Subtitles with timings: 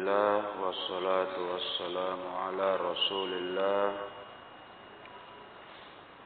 [0.00, 3.92] الله والصلاة والسلام على رسول الله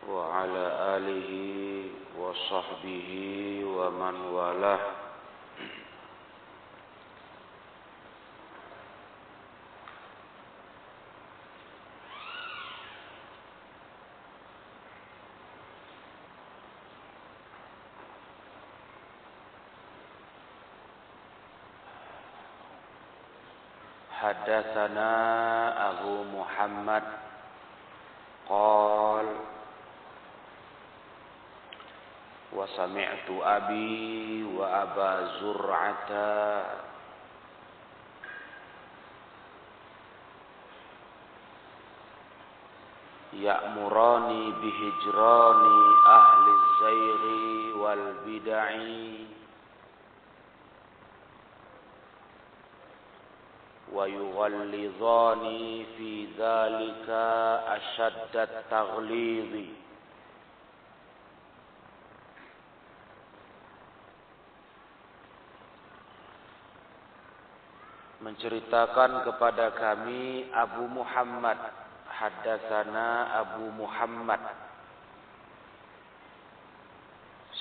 [0.08, 0.64] وعلى
[0.96, 1.30] آله
[2.18, 3.10] وصحبه
[3.66, 4.80] ومن والاه
[24.43, 25.11] حدثنا
[25.89, 27.03] أبو محمد
[28.49, 29.25] قال
[32.53, 36.11] وسمعت أبي وأبا زرعة
[43.33, 45.63] يأمراني بهجران
[46.05, 47.23] أهل الزيغ
[47.77, 48.69] والبدع
[53.93, 55.43] ويغلظان
[55.97, 57.09] في ذلك
[57.77, 59.53] أشد التغليظ
[68.19, 71.55] menceritakan kepada kami Abu Muhammad
[72.11, 74.43] haddatsana Abu Muhammad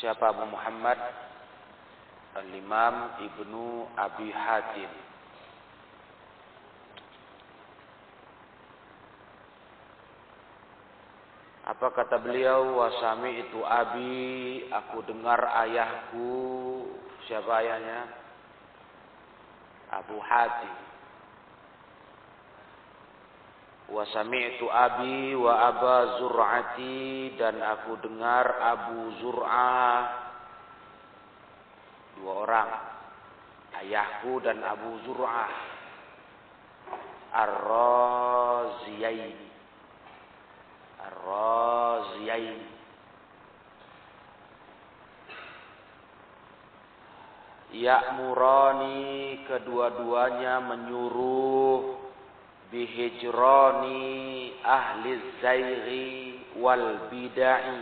[0.03, 0.99] siapa Abu Muhammad
[2.43, 4.91] Al-Imam Ibnu Abi Hatim
[11.74, 12.86] Apa kata beliau?
[12.86, 16.86] Wasami itu abi, aku dengar ayahku.
[17.26, 18.14] Siapa ayahnya?
[19.90, 20.70] Abu Hatim.
[23.90, 30.02] Wasami itu abi wa aba zur'ati dan aku dengar Abu Zur'ah.
[32.22, 32.70] Dua orang.
[33.82, 35.50] Ayahku dan Abu Zur'ah.
[37.34, 39.53] Ar-Raziyaini
[41.04, 42.74] Ar-Raziyain
[47.74, 51.98] Ya'murani kedua-duanya menyuruh
[52.70, 54.02] bihijrani
[54.62, 55.12] ahli
[55.42, 56.10] zairi
[56.62, 57.82] wal bidai.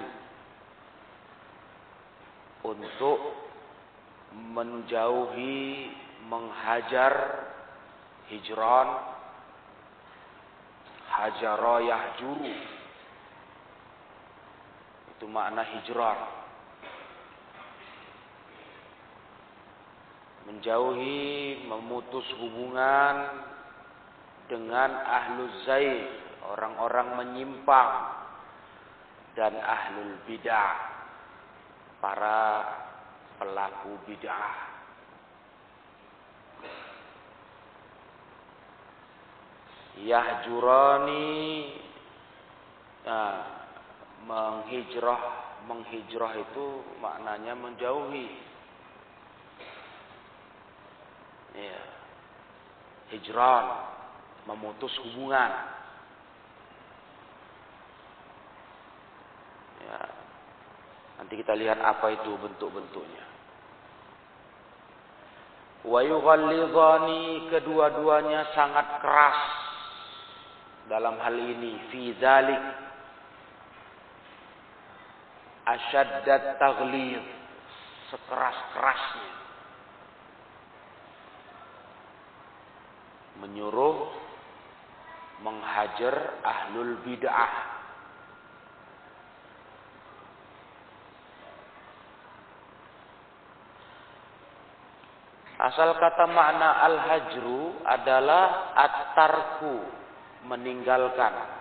[2.63, 3.19] Untuk
[4.31, 5.91] menjauhi
[6.29, 7.43] menghajar
[8.31, 8.89] hijran
[11.11, 12.53] hajarayah juru
[15.21, 16.17] itu makna hijrah.
[20.49, 23.29] Menjauhi, memutus hubungan
[24.49, 26.09] dengan ahlu zaid,
[26.49, 27.93] orang-orang menyimpang
[29.37, 30.73] dan ahlul bidah,
[32.01, 32.41] para
[33.37, 34.73] pelaku bidah.
[40.01, 41.29] Yahjurani
[43.05, 43.60] nah,
[44.25, 45.21] menghijrah
[45.65, 46.65] menghijrah itu
[46.99, 48.27] maknanya menjauhi.
[51.51, 51.91] Ya
[53.11, 53.65] hijran
[54.47, 55.51] memutus hubungan.
[59.83, 59.99] Ya.
[61.21, 63.25] Nanti kita lihat apa itu bentuk-bentuknya.
[65.81, 66.01] Wa
[67.51, 69.39] kedua-duanya sangat keras
[70.89, 72.13] dalam hal ini fi
[75.71, 77.23] asyaddat taghlid
[78.11, 79.31] sekeras-kerasnya.
[83.39, 84.11] Menyuruh
[85.41, 87.53] menghajar ahlul bid'ah.
[95.61, 99.77] Asal kata makna al-hajru adalah at-tarku
[100.49, 101.60] meninggalkan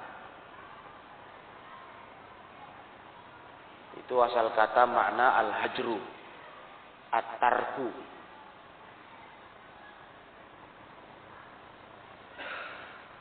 [4.11, 5.95] Itu asal kata makna al-hajru.
[7.15, 7.95] At-tarku.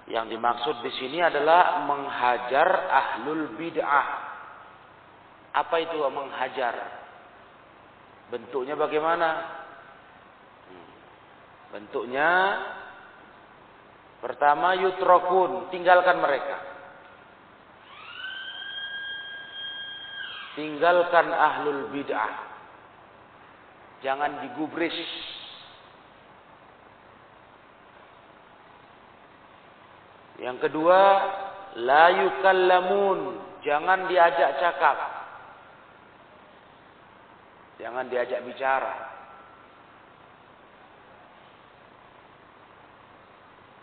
[0.09, 4.07] Yang dimaksud di sini adalah menghajar ahlul bid'ah.
[5.61, 6.73] Apa itu menghajar?
[8.33, 9.29] Bentuknya bagaimana?
[11.69, 12.29] Bentuknya
[14.25, 16.68] pertama yutrokun, tinggalkan mereka.
[20.59, 22.35] Tinggalkan ahlul bid'ah.
[24.03, 24.91] Jangan digubris.
[30.43, 30.99] Yang kedua,
[31.79, 33.39] la yukallamun.
[33.63, 34.99] Jangan diajak cakap.
[37.79, 38.95] Jangan diajak bicara.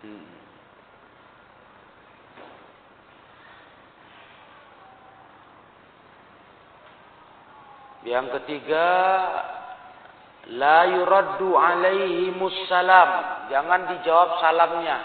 [0.05, 0.29] Hmm.
[8.07, 8.87] Yang ketiga,
[10.55, 13.11] la yuraddu alaihi musalam.
[13.51, 14.99] Jangan dijawab salamnya.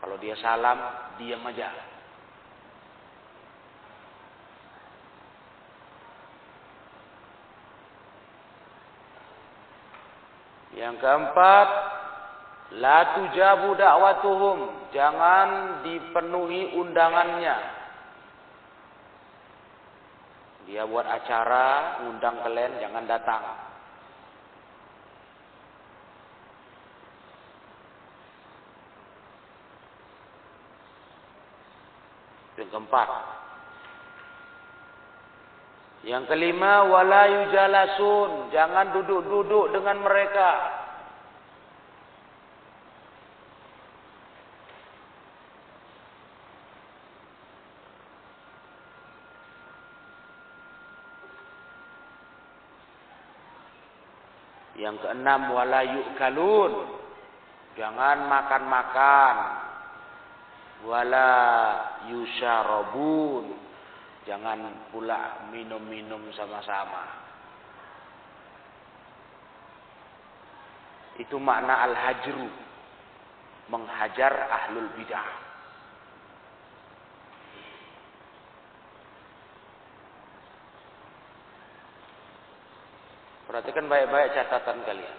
[0.00, 0.80] Kalau dia salam,
[1.20, 1.68] diam aja.
[10.72, 11.68] Yang keempat,
[12.80, 14.58] la tujabu da'watuhum.
[14.96, 15.48] Jangan
[15.84, 17.81] dipenuhi undangannya.
[20.72, 23.44] Dia buat acara, undang kalian, jangan datang.
[32.56, 33.08] Yang keempat.
[36.08, 38.48] Yang kelima, wala yujalasun.
[38.56, 40.81] Jangan duduk-duduk dengan mereka.
[54.82, 56.72] Yang keenam, wala yu'kalun.
[57.78, 59.36] Jangan makan-makan.
[60.82, 61.30] Wala
[62.10, 63.54] yusyarabun
[64.26, 67.06] Jangan pula minum-minum sama-sama.
[71.18, 72.50] Itu makna al-hajru.
[73.70, 75.51] Menghajar ahlul bidah.
[83.52, 85.18] Perhatikan baik-baik catatan kalian.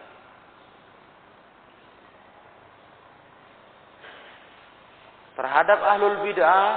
[5.38, 6.70] Terhadap ahlul bid'ah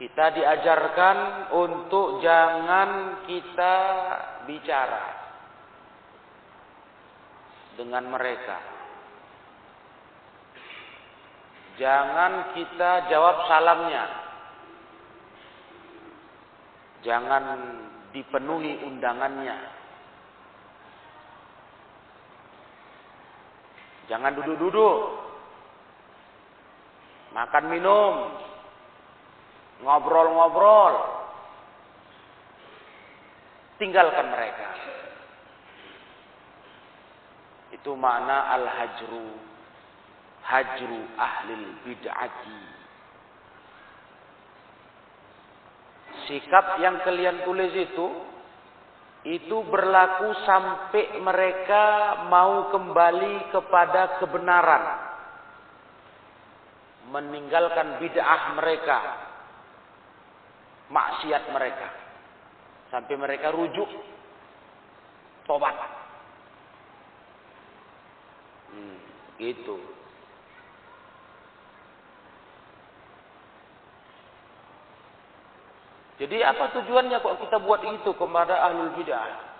[0.00, 1.16] kita diajarkan
[1.52, 3.76] untuk jangan kita
[4.48, 5.04] bicara
[7.76, 8.58] dengan mereka.
[11.76, 14.04] Jangan kita jawab salamnya.
[17.04, 17.44] Jangan
[18.14, 19.58] dipenuhi undangannya.
[24.06, 24.98] Jangan duduk-duduk.
[27.34, 28.14] Makan minum
[29.82, 30.94] ngobrol-ngobrol.
[33.82, 34.70] Tinggalkan mereka.
[37.74, 39.34] Itu makna al-hajru.
[40.46, 42.83] Hajru ahlil bid'ati.
[46.24, 48.06] Sikap yang kalian tulis itu
[49.24, 51.84] itu berlaku sampai mereka
[52.28, 54.84] mau kembali kepada kebenaran.
[57.08, 58.98] Meninggalkan bid'ah mereka
[60.92, 61.88] maksiat mereka.
[62.92, 63.88] Sampai mereka rujuk
[65.48, 65.76] tobat.
[68.72, 68.98] Hmm,
[69.40, 69.93] gitu.
[76.24, 79.52] Jadi apa tujuannya kok kita buat itu kepada ahlul bidah?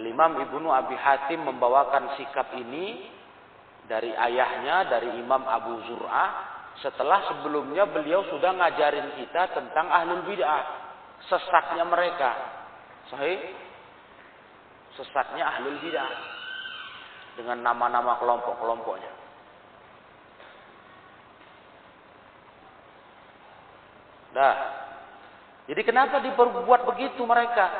[0.00, 3.12] Al-Imam Ibnu Abi Hatim membawakan sikap ini
[3.84, 6.32] dari ayahnya dari Imam Abu Zur'ah
[6.80, 10.64] setelah sebelumnya beliau sudah ngajarin kita tentang ahlul bid'ah
[11.28, 12.40] sesatnya mereka.
[13.12, 13.52] Sahih?
[14.96, 16.08] Sesatnya ahlul bid'ah.
[17.36, 19.23] Dengan nama-nama kelompok-kelompoknya
[24.34, 24.56] dah
[25.70, 27.70] jadi kenapa diperbuat begitu mereka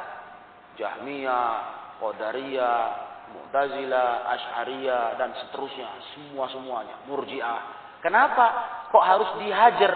[0.81, 1.53] Jahmiyah
[2.01, 7.61] Qadariyah Mu'tazilah, Asy'ariyah dan seterusnya, semua-semuanya, Murji'ah.
[8.05, 8.47] Kenapa
[8.93, 9.95] kok harus dihajar?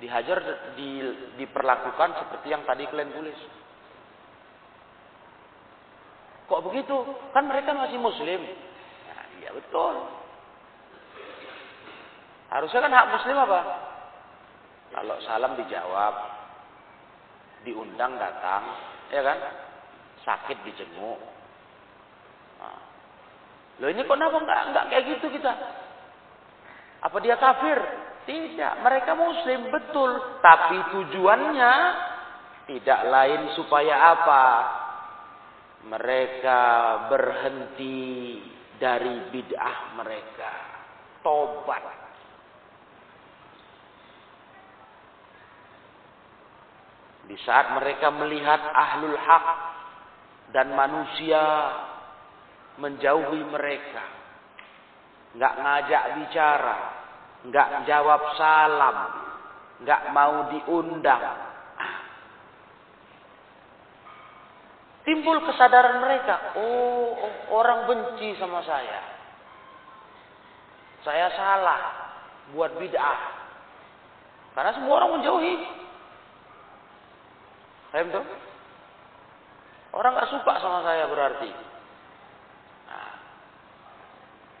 [0.00, 0.38] Dihajar
[0.76, 1.00] di,
[1.40, 3.40] diperlakukan seperti yang tadi kalian tulis.
[6.48, 6.96] Kok begitu?
[7.32, 8.40] Kan mereka masih muslim.
[9.08, 9.94] Nah, iya betul.
[12.50, 13.60] Harusnya kan hak muslim apa?
[14.90, 16.14] Kalau salam dijawab,
[17.62, 18.62] diundang datang,
[19.14, 19.38] ya kan?
[20.20, 21.20] Sakit dijenguk,
[23.80, 25.52] Loh ini kok kenapa enggak, enggak kayak gitu kita?
[27.00, 27.80] Apa dia kafir?
[28.28, 31.74] Tidak, mereka muslim betul, tapi tujuannya
[32.68, 34.46] tidak lain supaya apa?
[35.88, 36.60] Mereka
[37.08, 38.36] berhenti
[38.76, 40.52] dari bid'ah mereka.
[41.24, 41.99] Tobat.
[47.30, 49.46] Di saat mereka melihat ahlul hak
[50.50, 51.38] dan manusia
[52.82, 54.02] menjauhi mereka.
[55.38, 56.78] Enggak ngajak bicara,
[57.46, 58.98] enggak jawab salam,
[59.78, 61.50] enggak mau diundang.
[65.00, 67.18] timbul kesadaran mereka, oh
[67.50, 69.00] orang benci sama saya.
[71.02, 71.82] Saya salah
[72.54, 73.20] buat bid'ah.
[74.54, 75.79] Karena semua orang menjauhi.
[77.90, 78.26] Paham tuh?
[79.90, 81.50] Orang gak suka sama saya berarti.
[82.86, 83.12] Nah,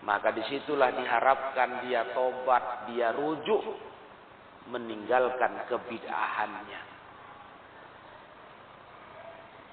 [0.02, 3.62] maka di situlah diharapkan dia tobat, dia rujuk,
[4.66, 6.82] meninggalkan kebid'ahannya.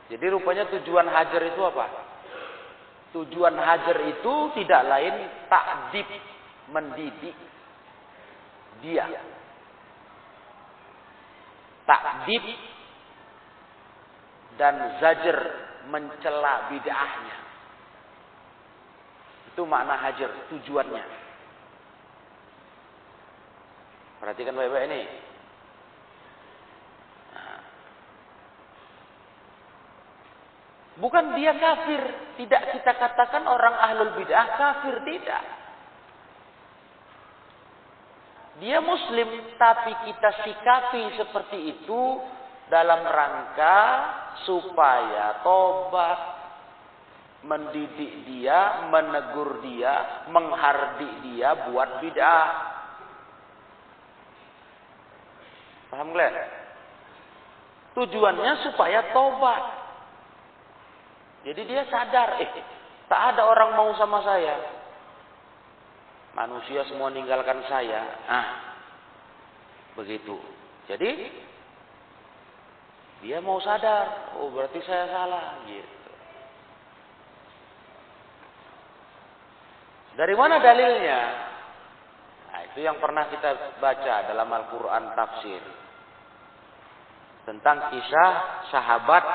[0.07, 1.85] Jadi rupanya tujuan hajar itu apa?
[3.17, 5.15] Tujuan hajar itu tidak lain
[5.49, 6.07] takdib,
[6.69, 7.35] mendidik
[8.85, 9.09] dia.
[11.83, 12.43] Takdib
[14.57, 15.37] dan zajar
[15.87, 17.37] mencela bid'ahnya.
[19.53, 21.05] Itu makna hajar, tujuannya.
[24.17, 25.01] Perhatikan baik-baik ini.
[30.97, 32.01] Bukan dia kafir.
[32.41, 34.97] Tidak kita katakan orang ahlul bid'ah kafir.
[35.05, 35.43] Tidak.
[38.65, 39.29] Dia muslim.
[39.61, 42.01] Tapi kita sikapi seperti itu.
[42.67, 43.79] Dalam rangka
[44.43, 46.19] supaya tobat.
[47.47, 48.89] Mendidik dia.
[48.91, 50.27] Menegur dia.
[50.31, 52.49] Menghardik dia buat bid'ah.
[55.87, 56.35] Paham Glenn?
[57.95, 59.63] Tujuannya supaya tobat.
[61.47, 62.51] Jadi dia sadar, eh,
[63.07, 64.55] tak ada orang mau sama saya.
[66.35, 68.03] Manusia semua meninggalkan saya.
[68.27, 68.47] Ah,
[69.95, 70.37] begitu.
[70.91, 71.31] Jadi
[73.25, 75.97] dia mau sadar, oh berarti saya salah, gitu.
[80.17, 81.21] Dari mana dalilnya?
[82.49, 85.61] Nah, itu yang pernah kita baca dalam Al-Quran tafsir.
[87.45, 88.31] Tentang kisah
[88.73, 89.25] sahabat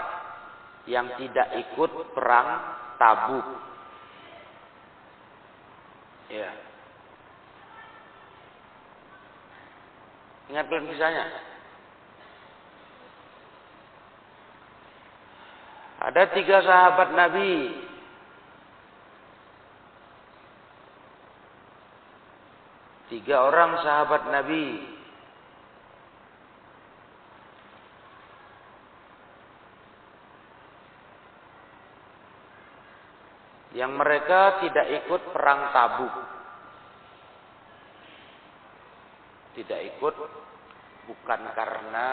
[0.91, 2.49] yang tidak ikut perang
[2.99, 3.47] Tabuk.
[6.31, 6.51] Ya.
[10.51, 11.52] Ingat belum kisahnya?
[16.03, 17.55] Ada tiga sahabat Nabi.
[23.07, 24.65] Tiga orang sahabat Nabi
[33.77, 36.15] yang mereka tidak ikut perang tabuk.
[39.61, 40.15] Tidak ikut
[41.07, 42.07] bukan karena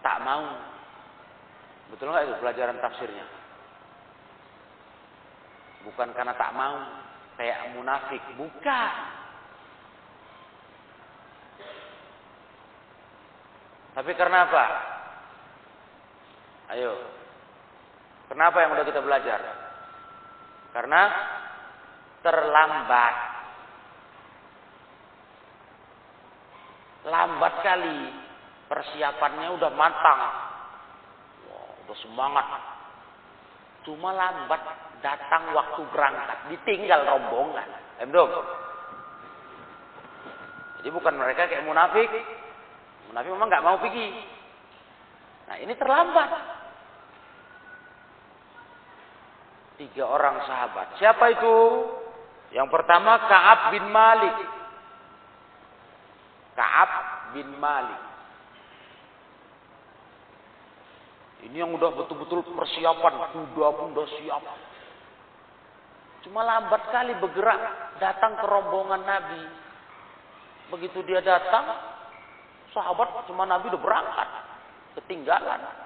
[0.00, 0.69] tak mau.
[1.90, 3.26] Betul nggak itu pelajaran tafsirnya?
[5.84, 6.76] Bukan karena tak mau,
[7.40, 8.92] kayak munafik, bukan.
[13.90, 14.64] Tapi karena apa?
[16.70, 16.94] Ayo,
[18.30, 19.42] Kenapa yang udah kita belajar?
[20.70, 21.02] Karena
[22.22, 23.14] terlambat.
[27.10, 27.98] Lambat kali.
[28.70, 30.22] Persiapannya udah matang.
[31.98, 32.46] Semangat.
[33.82, 34.60] Cuma lambat
[35.00, 36.38] datang waktu berangkat.
[36.52, 37.68] Ditinggal rombongan.
[38.00, 38.28] Emdom.
[40.80, 42.08] Jadi bukan mereka kayak munafik.
[43.12, 44.08] Munafik memang nggak mau pergi.
[45.48, 46.30] Nah ini terlambat.
[49.80, 51.00] Tiga orang sahabat.
[51.00, 51.56] Siapa itu?
[52.52, 54.36] Yang pertama Ka'ab bin Malik.
[56.52, 56.90] Ka'ab
[57.32, 58.09] bin Malik.
[61.48, 63.12] Ini yang udah betul-betul persiapan.
[63.32, 64.44] Kuda pun udah siap.
[66.28, 67.60] Cuma lambat kali bergerak
[67.96, 69.42] datang ke rombongan Nabi.
[70.70, 71.64] Begitu dia datang,
[72.76, 74.28] sahabat cuma Nabi udah berangkat.
[75.00, 75.80] Ketinggalan.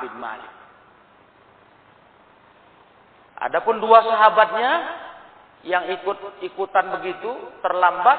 [0.00, 0.54] Bin Malik.
[3.36, 4.72] Adapun dua sahabatnya
[5.66, 7.28] yang ikut ikutan begitu
[7.60, 8.18] terlambat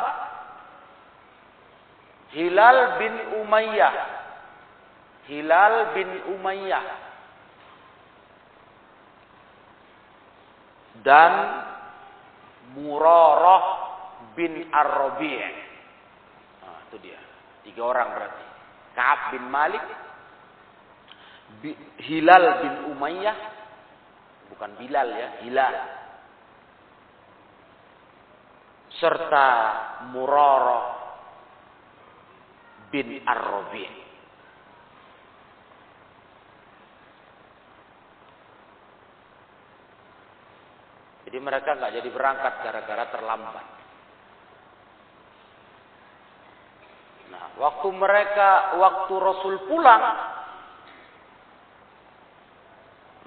[2.35, 3.95] Hilal bin Umayyah.
[5.27, 6.85] Hilal bin Umayyah.
[11.03, 11.33] Dan
[12.75, 13.65] Murarah
[14.35, 15.39] bin Ar-Rabi'.
[16.63, 17.19] Nah, itu dia.
[17.63, 18.45] Tiga orang berarti.
[18.97, 19.85] Ka'ab bin Malik,
[22.01, 23.37] Hilal bin Umayyah
[24.57, 25.75] bukan Bilal ya, Hilal
[28.97, 29.47] serta
[30.09, 30.96] Murarah
[32.89, 34.07] bin Ar-Rabi'
[41.27, 43.67] Jadi mereka nggak jadi berangkat gara-gara terlambat.
[47.35, 50.03] Nah, waktu mereka, waktu Rasul pulang,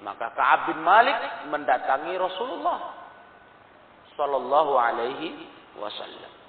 [0.01, 2.79] maka Ka'ab bin Malik mendatangi Rasulullah
[4.17, 5.37] Sallallahu Alaihi
[5.77, 6.40] Wasallam.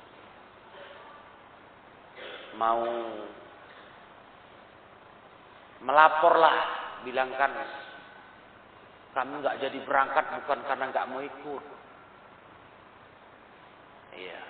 [2.63, 2.87] Mau
[5.83, 6.57] melaporlah,
[7.03, 7.51] bilangkan
[9.19, 11.65] kami nggak jadi berangkat bukan karena nggak mau ikut.
[14.15, 14.41] Iya.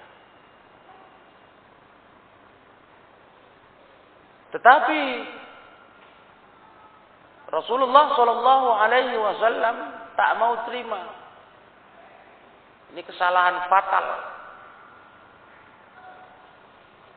[4.52, 5.00] Tetapi
[7.49, 9.76] Rasulullah Shallallahu Alaihi Wasallam
[10.12, 11.00] tak mau terima.
[12.92, 14.32] Ini kesalahan fatal.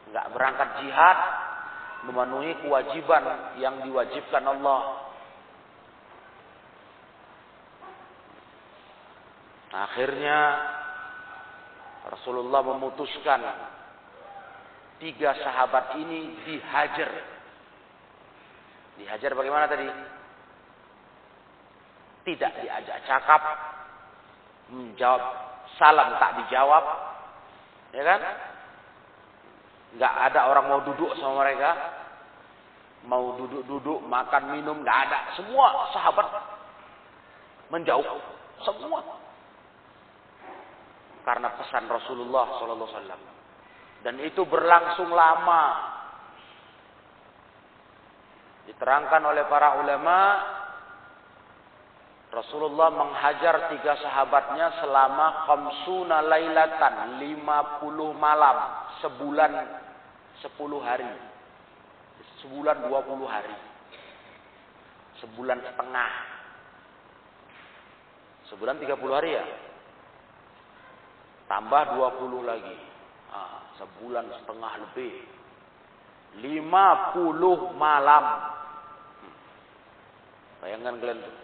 [0.10, 1.18] Enggak berangkat jihad,
[2.06, 3.24] memenuhi kewajiban
[3.58, 5.06] yang diwajibkan Allah.
[9.76, 10.40] Akhirnya
[12.08, 13.42] Rasulullah memutuskan
[15.04, 17.12] tiga sahabat ini dihajar.
[18.96, 19.90] Dihajar bagaimana tadi?
[22.26, 23.42] Tidak diajak cakap,
[24.72, 25.22] menjawab
[25.78, 26.86] salam tak dijawab,
[27.92, 28.22] ya kan?
[29.96, 31.72] Gak ada orang mau duduk sama mereka,
[33.08, 35.20] mau duduk-duduk, makan minum, gak ada.
[35.40, 36.28] Semua sahabat
[37.72, 38.04] menjauh,
[38.62, 39.00] semua
[41.26, 43.24] karena pesan Rasulullah Sallallahu Alaihi Wasallam.
[44.06, 45.64] Dan itu berlangsung lama.
[48.70, 50.18] Diterangkan oleh para ulama,
[52.30, 58.58] Rasulullah menghajar tiga sahabatnya selama khamsuna lailatan, 50 malam,
[59.02, 59.52] sebulan
[60.44, 60.52] 10
[60.84, 61.08] hari.
[62.44, 63.56] Sebulan 20 hari.
[65.24, 66.12] Sebulan setengah.
[68.52, 69.46] Sebulan 30 hari ya?
[71.46, 72.78] Tambah 20 lagi.
[73.30, 75.14] Ah, sebulan setengah lebih.
[76.42, 78.26] 50 malam.
[79.24, 79.36] Hmm.
[80.62, 81.36] Bayangkan kalian tuh.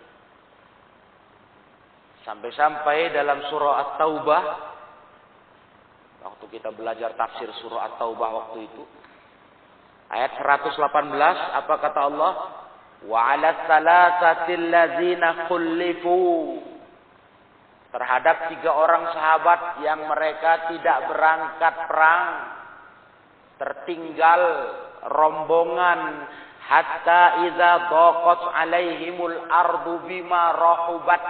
[2.21, 4.70] Sampai-sampai dalam surah At-Taubah.
[6.21, 8.83] Waktu kita belajar tafsir surah At-Taubah waktu itu.
[10.11, 10.77] Ayat 118
[11.57, 12.33] apa kata Allah?
[13.01, 15.49] Wa 'ala salasatil ladzina
[17.91, 22.25] terhadap tiga orang sahabat yang mereka tidak berangkat perang
[23.59, 24.41] tertinggal
[25.11, 26.25] rombongan
[26.65, 31.23] hatta idza daqat alaihimul ardu bima rahubat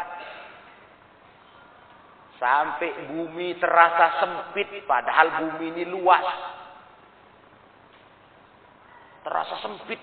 [2.42, 6.26] sampai bumi terasa sempit padahal bumi ini luas.
[9.22, 10.02] Terasa sempit.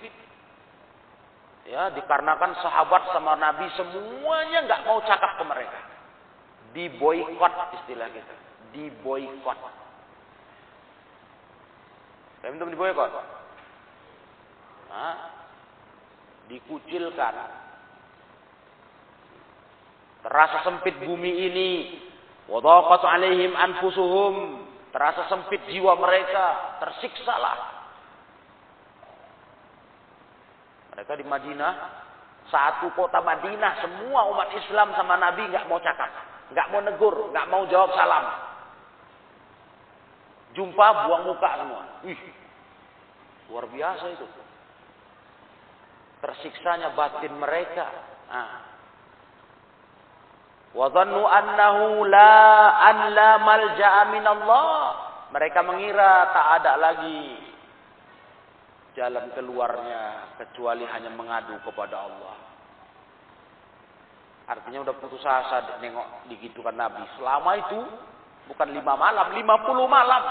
[1.67, 5.81] Ya dikarenakan sahabat sama nabi semuanya nggak mau cakap ke mereka.
[6.79, 8.35] Diboykot istilah kita.
[8.71, 9.59] Diboykot
[12.39, 13.11] Paham itu diboykot
[14.89, 15.17] Hah?
[16.49, 17.35] dikucilkan.
[20.25, 21.69] Terasa sempit bumi ini
[22.49, 27.57] wadaqat alaihim anfusuhum terasa sempit jiwa mereka tersiksalah
[30.97, 31.73] mereka di Madinah
[32.49, 37.49] satu kota Madinah semua umat Islam sama Nabi nggak mau cakap nggak mau negur, nggak
[37.53, 38.25] mau jawab salam.
[40.57, 41.83] Jumpa buang muka semua.
[42.09, 42.21] Wih,
[43.53, 44.27] luar biasa itu.
[46.25, 47.87] Tersiksanya batin mereka.
[48.33, 48.78] Nah.
[50.77, 52.35] Wadhannu annahu la
[52.85, 54.73] an la malja'a min Allah.
[55.33, 57.37] Mereka mengira tak ada lagi
[58.97, 62.37] jalan keluarnya kecuali hanya mengadu kepada Allah.
[64.49, 67.05] Artinya udah putus asa nengok digitukan Nabi.
[67.21, 67.79] Selama itu
[68.49, 70.25] bukan lima malam, lima puluh malam.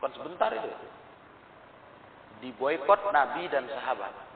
[0.00, 0.72] Bukan sebentar itu.
[2.42, 4.31] Diboykot Nabi dan sahabat.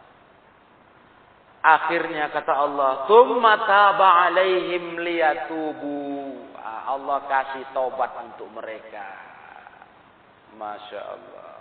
[1.66, 5.98] Akhirnya kata Allah, "Tsumma taba 'alaihim liyatubu."
[6.62, 9.02] Ah, Allah kasih taubat untuk mereka.
[10.54, 11.52] Masya Allah.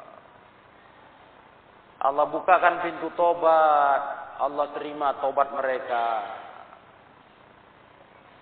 [2.06, 4.02] Allah bukakan pintu tobat.
[4.38, 6.06] Allah terima tobat mereka.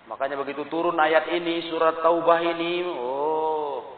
[0.04, 3.96] Makanya begitu turun ayat ini, surat Taubah ini, oh,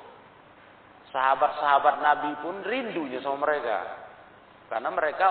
[1.11, 4.07] sahabat-sahabat Nabi pun rindunya sama mereka.
[4.71, 5.29] Karena mereka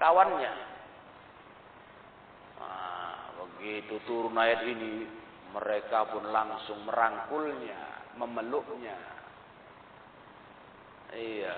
[0.00, 0.75] kawannya.
[2.66, 5.06] Nah, begitu turun ayat ini,
[5.54, 8.98] mereka pun langsung merangkulnya, memeluknya.
[11.14, 11.54] Iya,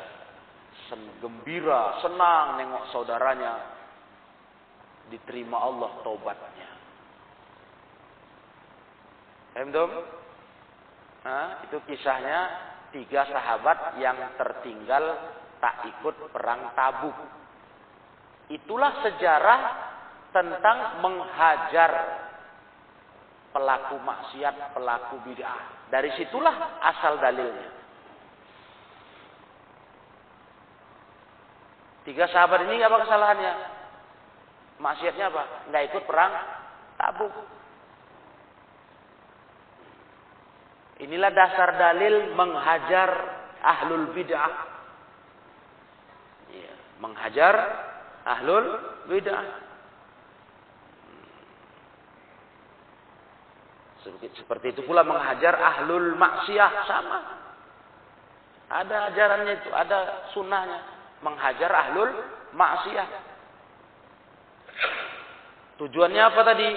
[0.92, 3.52] sen gembira, senang nengok saudaranya
[5.08, 6.70] diterima Allah taubatnya.
[9.56, 9.74] Paham
[11.18, 12.38] Nah, itu kisahnya
[12.94, 15.18] tiga sahabat yang tertinggal
[15.58, 17.16] tak ikut perang tabuk.
[18.48, 19.60] Itulah sejarah
[20.32, 21.92] tentang menghajar
[23.52, 25.88] pelaku maksiat, pelaku bid'ah.
[25.88, 27.70] Dari situlah asal dalilnya.
[32.04, 33.54] Tiga sahabat ini apa kesalahannya?
[34.80, 35.42] Maksiatnya apa?
[35.68, 36.32] Nggak ikut perang
[36.96, 37.34] tabuk.
[40.98, 43.10] Inilah dasar dalil menghajar
[43.62, 44.54] ahlul bid'ah.
[46.50, 47.54] Ya, menghajar
[48.26, 48.66] ahlul
[49.06, 49.67] bid'ah.
[54.36, 57.18] Seperti itu pula menghajar ahlul maksiat sama.
[58.68, 60.80] Ada ajarannya itu, ada sunnahnya
[61.24, 62.12] menghajar ahlul
[62.52, 63.10] maksiat.
[65.78, 66.68] Tujuannya apa tadi?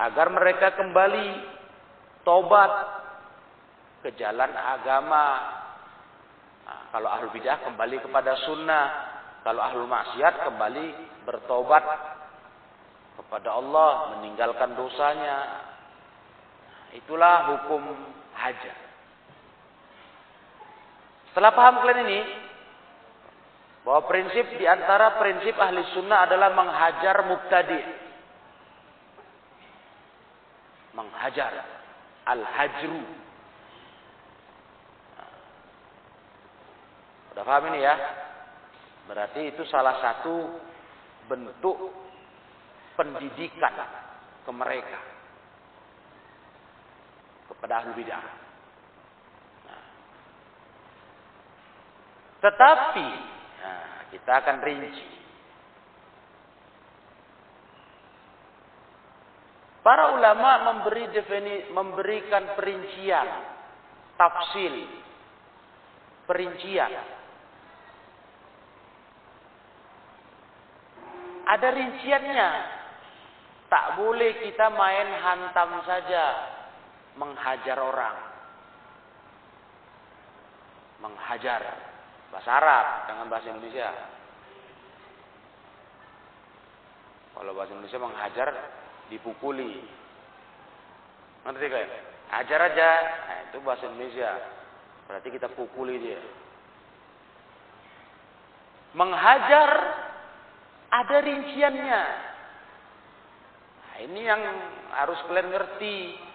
[0.00, 1.26] Agar mereka kembali
[2.22, 2.72] tobat
[4.04, 5.24] ke jalan agama.
[6.64, 8.86] Nah, kalau ahlul bidah kembali kepada sunnah,
[9.44, 10.86] kalau ahlul maksiat kembali
[11.24, 11.84] bertobat
[13.20, 15.68] kepada Allah, meninggalkan dosanya.
[16.90, 17.82] Itulah hukum
[18.34, 18.76] hajar.
[21.30, 22.20] Setelah paham kalian ini,
[23.86, 27.80] bahwa prinsip di antara prinsip ahli sunnah adalah menghajar mubtadi.
[30.92, 31.52] Menghajar.
[32.26, 33.02] Al-hajru.
[37.30, 37.94] Udah paham ini ya?
[39.06, 40.60] Berarti itu salah satu
[41.30, 41.78] bentuk
[42.98, 43.74] pendidikan
[44.44, 45.19] ke mereka.
[47.50, 48.24] Kepada ahli bidah.
[49.66, 49.84] Nah.
[52.46, 53.08] Tetapi
[53.60, 55.08] Nah, kita akan rinci.
[59.80, 63.28] Para ulama memberi defini, memberikan perincian,
[64.16, 64.76] tafsil,
[66.28, 66.92] perincian.
[71.48, 72.50] Ada rinciannya.
[73.72, 76.24] Tak boleh kita main hantam saja
[77.16, 78.16] menghajar orang.
[81.00, 81.62] Menghajar
[82.30, 83.88] bahasa Arab, jangan bahasa Indonesia.
[87.34, 88.48] Kalau bahasa Indonesia menghajar
[89.08, 89.80] dipukuli.
[91.42, 91.90] Ngerti kayak?
[92.30, 92.90] Ajar aja,
[93.26, 94.30] nah, itu bahasa Indonesia.
[95.10, 96.20] Berarti kita pukuli dia.
[98.94, 99.70] Menghajar
[100.90, 102.02] ada rinciannya.
[103.82, 104.42] Nah, ini yang
[104.94, 106.29] harus kalian ngerti.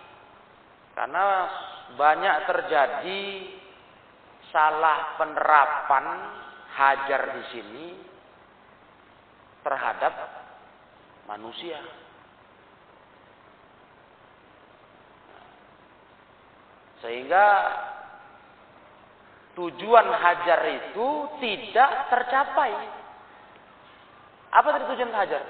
[0.95, 1.51] Karena
[1.99, 3.21] banyak terjadi
[4.55, 6.05] salah penerapan
[6.71, 7.87] hajar di sini
[9.59, 10.15] terhadap
[11.27, 11.83] manusia.
[17.03, 17.45] Sehingga
[19.59, 21.07] tujuan hajar itu
[21.43, 22.71] tidak tercapai.
[24.55, 25.43] Apa tadi tujuan hajar?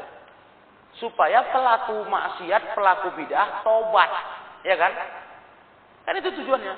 [0.97, 4.09] Supaya pelaku maksiat, pelaku bidah tobat,
[4.65, 4.93] ya kan?
[6.05, 6.75] Kan itu tujuannya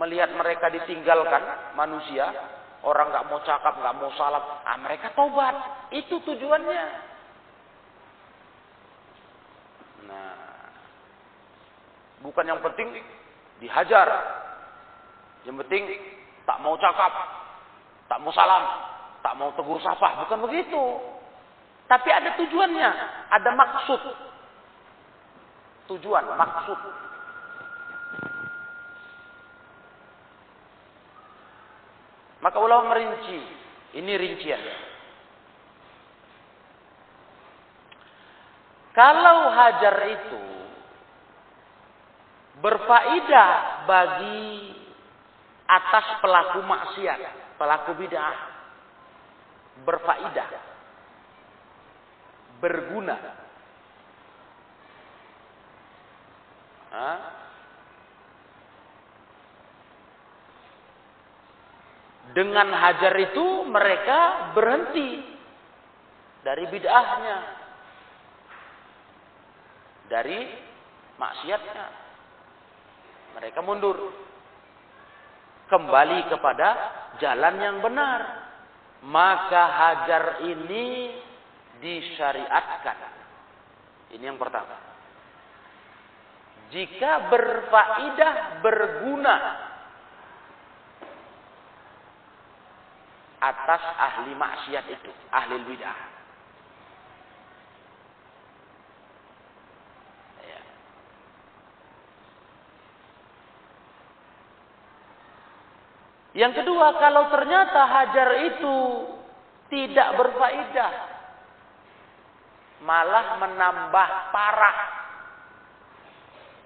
[0.00, 2.26] melihat mereka ditinggalkan manusia,
[2.82, 5.54] orang nggak mau cakap, nggak mau salam, ah mereka tobat.
[5.92, 6.84] Itu tujuannya.
[10.10, 10.34] Nah,
[12.24, 12.98] bukan yang penting
[13.62, 14.08] dihajar.
[15.46, 15.82] Yang penting
[16.42, 17.12] tak mau cakap,
[18.10, 18.64] tak mau salam,
[19.22, 20.82] tak mau tegur sapa, bukan begitu.
[21.86, 22.90] Tapi ada tujuannya,
[23.30, 24.31] ada maksud.
[25.92, 26.80] Tujuan, maksud.
[32.40, 33.38] Maka ulama merinci.
[33.92, 34.76] Ini rinciannya.
[38.96, 40.44] Kalau hajar itu
[42.60, 43.50] berfaedah
[43.84, 44.72] bagi
[45.68, 47.20] atas pelaku maksiat,
[47.56, 48.36] pelaku bid'ah,
[49.84, 50.48] berfaedah,
[52.60, 53.41] berguna.
[56.92, 57.18] Hah?
[62.36, 65.24] Dengan hajar itu mereka berhenti
[66.44, 67.38] dari bid'ahnya.
[70.12, 70.38] Dari
[71.16, 71.86] maksiatnya.
[73.40, 73.96] Mereka mundur.
[75.72, 76.68] Kembali kepada
[77.16, 78.20] jalan yang benar.
[79.02, 81.16] Maka hajar ini
[81.80, 82.98] disyariatkan.
[84.12, 84.91] Ini yang pertama
[86.72, 89.36] jika berfaidah berguna.
[93.42, 95.98] Atas ahli maksiat itu, ahli bidah.
[100.46, 100.60] Ya.
[106.46, 108.76] Yang kedua, kalau ternyata hajar itu
[109.74, 110.92] tidak berfaedah,
[112.86, 114.78] malah menambah parah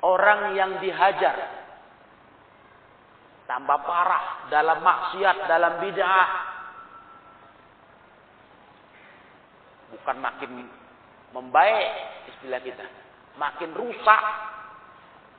[0.04, 1.36] orang yang dihajar.
[3.46, 6.30] Tambah parah dalam maksiat, dalam bid'ah.
[9.94, 10.66] Bukan makin
[11.30, 11.88] membaik
[12.34, 12.86] istilah kita.
[13.38, 14.22] Makin rusak,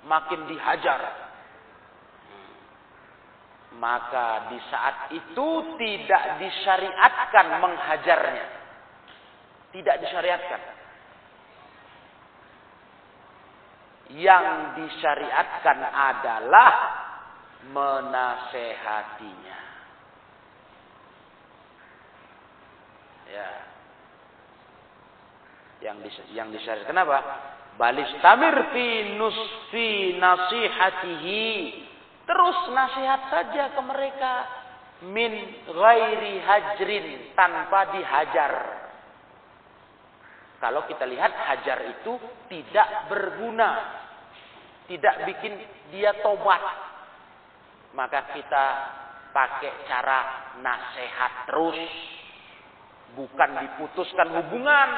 [0.07, 1.27] makin dihajar.
[3.77, 8.45] Maka di saat itu tidak disyariatkan menghajarnya.
[9.75, 10.76] Tidak disyariatkan.
[14.15, 14.47] Yang
[14.79, 16.71] disyariatkan adalah
[17.71, 19.59] menasehatinya.
[23.27, 23.49] Ya.
[25.83, 27.19] Yang dis, yang disyariatkan apa?
[27.77, 28.87] Balistamir fi
[29.19, 31.49] nusfi nasihatihi.
[32.27, 34.33] Terus nasihat saja ke mereka
[35.05, 35.31] min
[35.69, 38.53] ghairi hajrin tanpa dihajar.
[40.57, 42.17] Kalau kita lihat hajar itu
[42.49, 43.71] tidak berguna.
[44.89, 45.53] Tidak bikin
[45.93, 46.61] dia tobat.
[47.93, 48.65] Maka kita
[49.29, 50.19] pakai cara
[50.57, 51.77] nasihat terus.
[53.13, 54.89] Bukan diputuskan hubungan.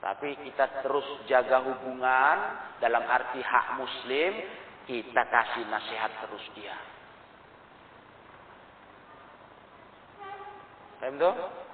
[0.00, 2.36] Tapi kita terus jaga hubungan
[2.80, 4.32] dalam arti hak muslim.
[4.86, 6.76] Kita kasih nasihat terus dia.
[11.02, 11.65] Paham tuh?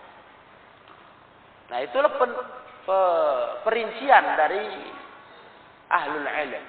[1.72, 2.30] Nah itulah pen,
[2.85, 3.00] pe,
[3.64, 4.61] perincian dari
[5.88, 6.66] ahlul ilm.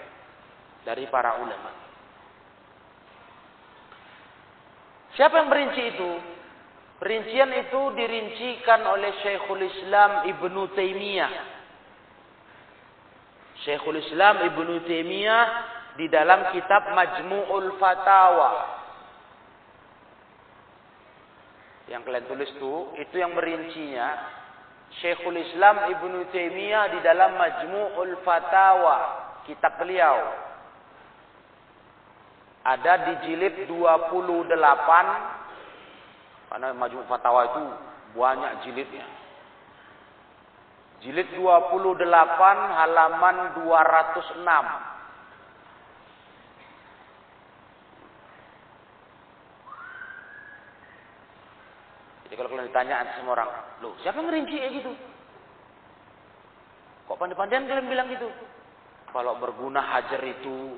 [0.88, 1.72] Dari para ulama.
[5.20, 6.12] Siapa yang merinci itu?
[7.04, 11.34] Perincian itu dirincikan oleh Syekhul Islam Ibnu Taimiyah.
[13.68, 15.46] Syekhul Islam Ibnu Taimiyah
[16.00, 18.52] di dalam kitab Majmu'ul Fatawa.
[21.92, 24.08] Yang kalian tulis itu, itu yang merincinya
[25.02, 28.98] Syekhul Islam Ibnu Taimiyah di dalam Majmu'ul Fatawa,
[29.50, 30.18] kitab beliau.
[32.64, 34.54] Ada di jilid 28
[36.54, 37.64] karena Majmu' Fatawa itu
[38.14, 39.06] banyak jilidnya.
[41.02, 42.00] Jilid 28
[42.80, 44.93] halaman 206.
[52.34, 53.50] Jadi kalau kalian ditanya sama orang,
[53.86, 54.90] loh siapa yang ngerinci kayak gitu?
[57.06, 58.26] Kok pandai-pandaian kalian bilang gitu?
[59.14, 60.74] Kalau berguna hajar itu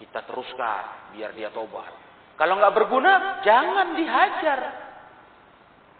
[0.00, 1.92] kita teruskan biar dia tobat.
[2.40, 4.60] Kalau nggak berguna, jangan dihajar.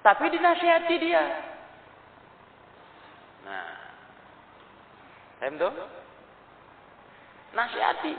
[0.00, 1.24] Tapi dinasihati dia.
[3.44, 3.68] Nah,
[5.44, 5.72] paham tuh?
[7.52, 8.16] Nasihati.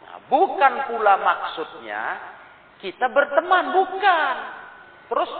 [0.00, 2.02] Nah, bukan pula maksudnya
[2.80, 4.59] kita berteman, bukan.
[5.10, 5.30] Terus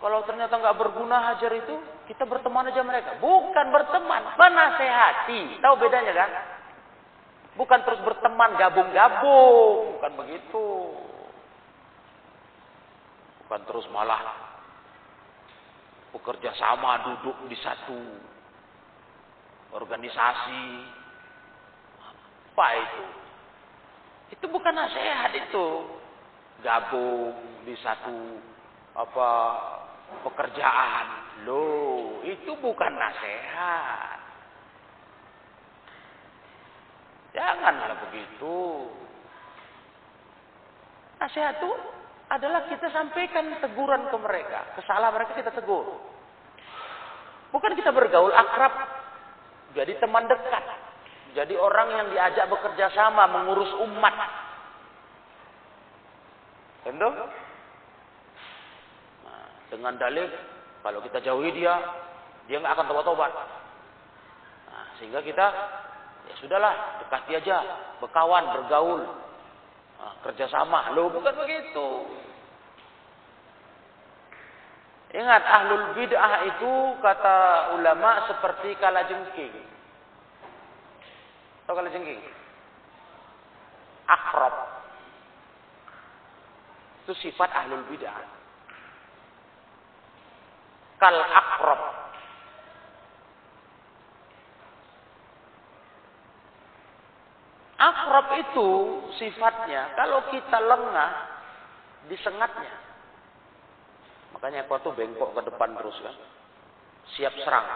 [0.00, 1.74] kalau ternyata nggak berguna hajar itu,
[2.08, 3.18] kita berteman aja mereka.
[3.20, 5.60] Bukan berteman, menasehati.
[5.60, 6.30] Tahu bedanya kan?
[7.58, 10.68] Bukan terus berteman gabung-gabung, bukan begitu.
[13.44, 14.22] Bukan terus malah
[16.14, 18.00] bekerja sama duduk di satu
[19.74, 20.64] organisasi.
[22.54, 23.04] Apa itu?
[24.38, 25.66] Itu bukan nasihat itu.
[26.64, 28.16] Gabung di satu
[28.96, 29.28] apa
[30.26, 31.06] pekerjaan.
[31.48, 34.18] Loh, itu bukan nasihat.
[37.30, 38.90] Janganlah begitu.
[41.22, 41.72] Nasihat itu
[42.30, 44.74] adalah kita sampaikan teguran ke mereka.
[44.78, 46.00] Kesalahan mereka kita tegur.
[47.50, 48.74] Bukan kita bergaul akrab.
[49.74, 50.64] Jadi teman dekat.
[51.30, 54.14] Jadi orang yang diajak bekerja sama mengurus umat.
[59.70, 60.26] Dengan dalil
[60.82, 61.78] kalau kita jauhi dia,
[62.50, 63.32] dia nggak akan tobat-tobat.
[64.66, 65.46] Nah, sehingga kita
[66.26, 67.56] ya sudahlah dekati aja,
[68.02, 69.06] berkawan, bergaul,
[70.02, 70.90] nah, kerjasama.
[70.98, 71.88] Lo bukan begitu.
[75.10, 77.38] Ingat ahlul bid'ah itu kata
[77.74, 79.54] ulama seperti kalajengking.
[81.66, 82.22] Tahu kalajengking?
[84.06, 84.54] Akrab.
[87.02, 88.39] Itu sifat ahlul bid'ah.
[91.00, 91.80] Kal akrab.
[97.80, 98.68] Akrab itu
[99.16, 101.10] sifatnya kalau kita lengah
[102.12, 102.76] disengatnya.
[104.36, 106.16] Makanya ekor tuh bengkok ke depan terus kan.
[107.16, 107.66] Siap serang.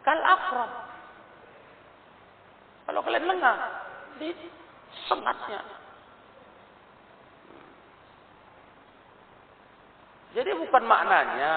[0.00, 0.72] Kal akrab.
[2.84, 3.56] Kalau kalian lengah,
[4.20, 4.28] di
[5.08, 5.60] sengatnya.
[10.34, 11.54] Jadi bukan maknanya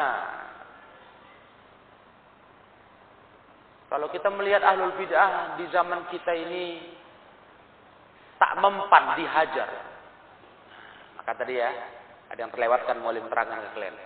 [3.90, 6.94] kalau kita melihat ahlul bid'ah di zaman kita ini
[8.38, 9.70] tak mempan dihajar.
[11.18, 11.72] Maka tadi ya,
[12.30, 13.98] ada yang terlewatkan mau terangkan ke kalian.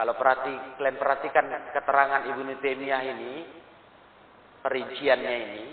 [0.00, 1.44] Kalau perhati, kalian perhatikan
[1.76, 3.32] keterangan Ibnu Taimiyah ini,
[4.64, 5.66] perinciannya ini,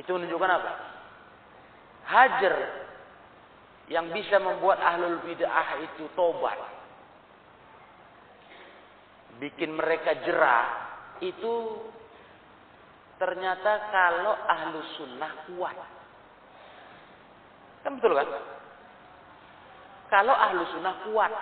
[0.00, 0.72] itu menunjukkan apa?
[2.06, 2.54] Hajar
[3.92, 6.75] yang bisa membuat ahlul bid'ah itu tobat.
[9.36, 10.66] Bikin mereka jerah
[11.20, 11.54] itu
[13.16, 15.76] ternyata kalau ahlu sunnah kuat.
[17.84, 18.28] Kan betul kan?
[20.08, 21.32] Kalau ahlu sunnah kuat.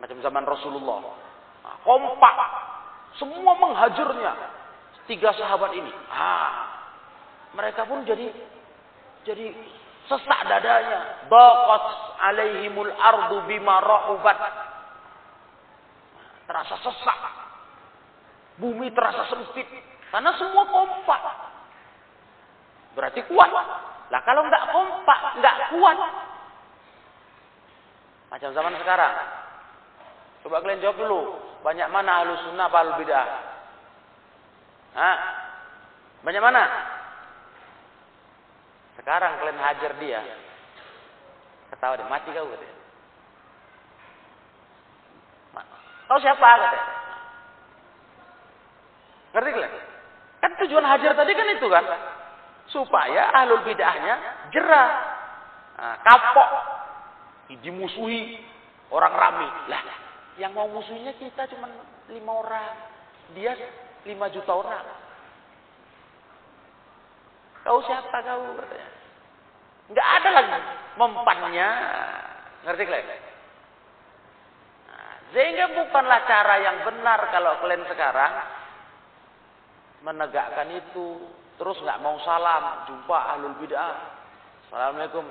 [0.00, 0.98] Macam zaman Rasulullah.
[1.84, 2.36] Kompak.
[3.20, 4.32] Semua menghajarnya.
[5.04, 5.90] Tiga sahabat ini.
[6.06, 6.70] Ah,
[7.52, 8.30] mereka pun jadi
[9.26, 9.50] jadi
[10.06, 11.26] sesak dadanya.
[11.26, 11.84] Baqat
[12.22, 14.38] alaihimul ardu bima rahubat.
[16.50, 17.18] Terasa sesak.
[18.58, 19.70] Bumi terasa sempit.
[20.10, 21.22] Karena semua kompak.
[22.98, 23.50] Berarti kuat.
[24.10, 25.98] Lah kalau nggak kompak, nggak kuat.
[28.34, 29.14] Macam zaman sekarang.
[30.42, 31.38] Coba kalian jawab dulu.
[31.62, 33.26] Banyak mana ahlu sunnah ahlu bidah?
[34.98, 35.16] Hah?
[36.26, 36.62] Banyak mana?
[38.98, 40.20] Sekarang kalian hajar dia.
[41.70, 42.79] Ketawa dia, mati kau katanya.
[46.10, 46.82] Kau siapa katanya?
[49.30, 49.72] Ngerti kalian?
[50.42, 51.86] Kan tujuan hajar tadi kan itu kan?
[52.66, 54.14] Supaya ahlul bid'ahnya
[54.50, 54.90] jerah.
[55.78, 56.50] Nah, kapok.
[57.62, 58.42] Dimusuhi
[58.90, 59.48] orang rame.
[59.70, 59.82] Lah,
[60.38, 61.70] yang mau musuhnya kita cuma
[62.10, 62.74] lima orang.
[63.38, 63.54] Dia
[64.02, 64.86] lima juta orang.
[67.62, 68.58] Kau siapa kau?
[69.94, 70.58] Enggak ada lagi
[70.98, 71.68] mempannya.
[72.66, 73.29] Ngerti kalian?
[75.30, 78.32] Sehingga bukanlah cara yang benar kalau kalian sekarang
[80.02, 81.22] menegakkan itu.
[81.60, 83.94] Terus nggak mau salam, jumpa ahlul bid'ah.
[84.66, 85.28] Assalamualaikum.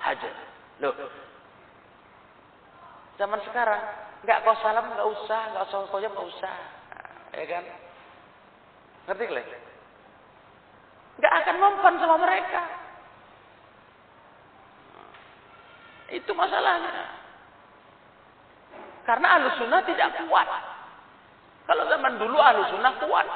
[0.00, 0.34] Hajar.
[0.80, 0.96] Loh,
[3.20, 3.82] Zaman sekarang
[4.24, 6.56] nggak kau salam nggak usah, nggak usah kau nggak usah,
[7.36, 7.64] ya kan?
[9.04, 9.60] Ngerti kalian?
[11.20, 12.62] Nggak akan mempan sama mereka.
[16.16, 17.19] Itu masalahnya.
[19.08, 20.48] Karena ahlu sunnah tidak kuat.
[21.66, 23.26] Kalau zaman dulu ahlu sunnah kuat.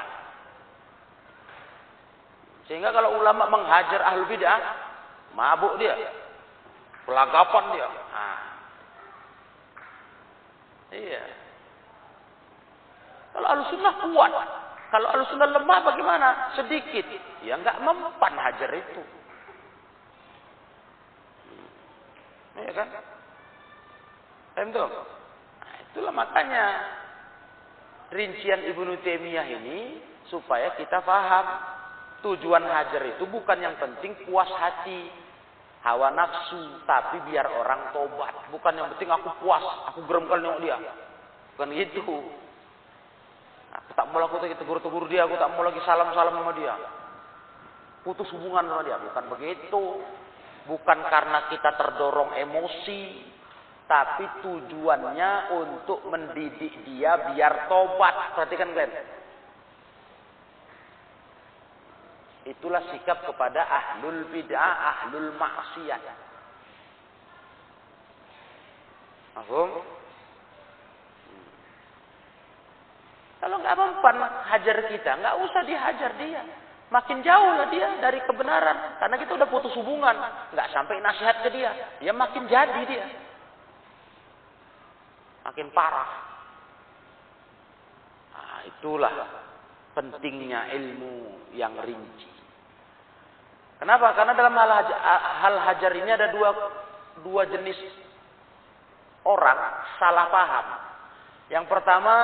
[2.65, 4.61] Sehingga kalau ulama menghajar ahlu bid'ah,
[5.37, 5.95] mabuk dia.
[7.05, 7.89] Pelagapan dia.
[7.89, 8.55] Nah,
[10.95, 11.23] Iya.
[13.35, 14.33] Kalau al-sunnah kuat.
[14.95, 16.29] Kalau al-sunnah lemah bagaimana?
[16.55, 17.03] Sedikit.
[17.43, 19.03] Ya nggak mempan hajar itu.
[22.63, 22.89] Iya kan?
[24.71, 24.91] Tuh?
[25.95, 26.67] Nah, itulah makanya
[28.11, 31.47] rincian Ibnu Taimiyah ini supaya kita paham
[32.27, 35.07] tujuan hajar itu bukan yang penting puas hati,
[35.87, 38.35] hawa nafsu, tapi biar orang tobat.
[38.51, 39.63] Bukan yang penting aku puas,
[39.95, 40.83] aku gerem nengok dia.
[41.55, 42.27] Bukan gitu.
[43.71, 46.75] Aku tak mau aku tegur-tegur dia, aku tak mau lagi salam-salam sama dia.
[48.03, 50.03] Putus hubungan sama dia, bukan begitu.
[50.67, 53.31] Bukan karena kita terdorong emosi,
[53.85, 58.33] tapi tujuannya untuk mendidik dia biar tobat.
[58.33, 58.93] Perhatikan kalian.
[62.45, 66.03] Itulah sikap kepada ahlul bid'ah, ahlul maksiat.
[69.37, 69.71] Mahum?
[73.41, 74.17] Kalau nggak mempan
[74.49, 76.41] hajar kita, nggak usah dihajar dia.
[76.93, 79.01] Makin jauh lah dia dari kebenaran.
[79.01, 80.17] Karena kita udah putus hubungan.
[80.53, 81.73] Nggak sampai nasihat ke dia.
[82.01, 83.24] Dia makin jadi dia.
[85.45, 86.11] Makin parah.
[88.33, 89.15] Nah, itulah
[89.93, 92.33] pentingnya ilmu yang rinci.
[93.79, 94.17] Kenapa?
[94.17, 94.99] Karena dalam hal hajar,
[95.45, 96.51] hal hajar ini ada dua
[97.21, 97.77] dua jenis
[99.29, 99.61] orang
[100.01, 100.67] salah paham.
[101.53, 102.17] Yang pertama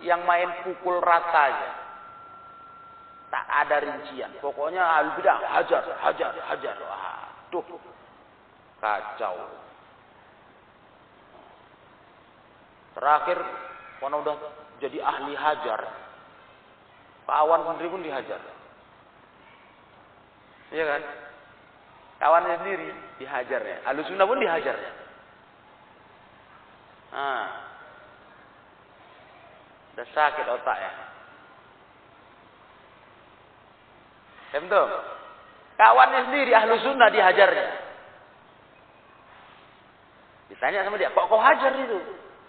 [0.00, 1.70] yang main pukul rata aja.
[3.28, 4.30] Tak ada rincian.
[4.38, 6.76] Pokoknya al bidah hajar, hajar, hajar.
[6.78, 7.66] Waduh.
[8.78, 9.63] Kacau.
[12.94, 13.38] Terakhir,
[13.98, 14.34] karena udah
[14.78, 15.80] jadi ahli hajar,
[17.26, 18.40] kawan sendiri pun dihajar.
[20.74, 21.02] Iya kan?
[22.18, 22.88] Kawannya sendiri
[23.20, 23.84] dihajarnya.
[23.84, 24.92] Alusuna pun dihajarnya.
[27.14, 27.46] Ah.
[29.94, 30.92] Udah sakit otaknya.
[34.50, 34.82] Tentu.
[35.74, 37.68] Kawannya sendiri ahlu sunnah dihajarnya.
[40.50, 41.98] Ditanya sama dia, kok kau hajar itu?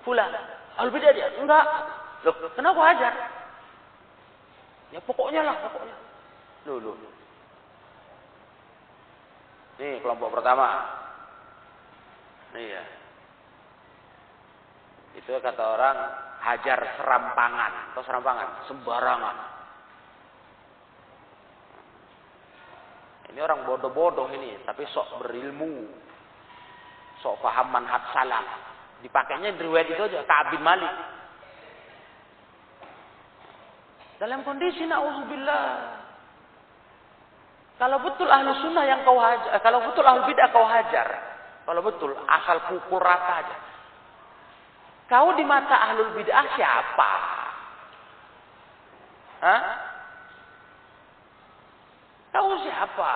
[0.05, 0.29] Fulan.
[0.77, 1.33] Ahlu bidah dia?
[1.41, 1.65] Enggak.
[2.23, 3.13] Loh, kenapa hajar?
[4.93, 5.97] Ya pokoknya lah, pokoknya.
[6.69, 6.95] Loh, loh.
[9.81, 10.87] Nih kelompok pertama.
[12.55, 12.83] Iya.
[15.19, 15.97] Itu kata orang
[16.39, 19.37] hajar serampangan atau serampangan sembarangan.
[23.35, 25.91] Ini orang bodoh-bodoh ini, tapi sok berilmu,
[27.19, 28.64] sok paham manhaj salah.
[29.03, 30.93] Dipakainya riwayat itu aja, Ka'ab bin Malik.
[34.15, 35.65] Dalam kondisi na'udzubillah.
[37.75, 41.07] Kalau betul ahlu sunnah yang kau hajar, kalau betul ahlu bid'ah kau hajar,
[41.67, 43.57] kalau betul asal pukul rata aja.
[45.11, 47.13] Kau di mata ahlul bid'ah siapa?
[49.43, 49.61] Hah?
[52.31, 53.13] Kau siapa?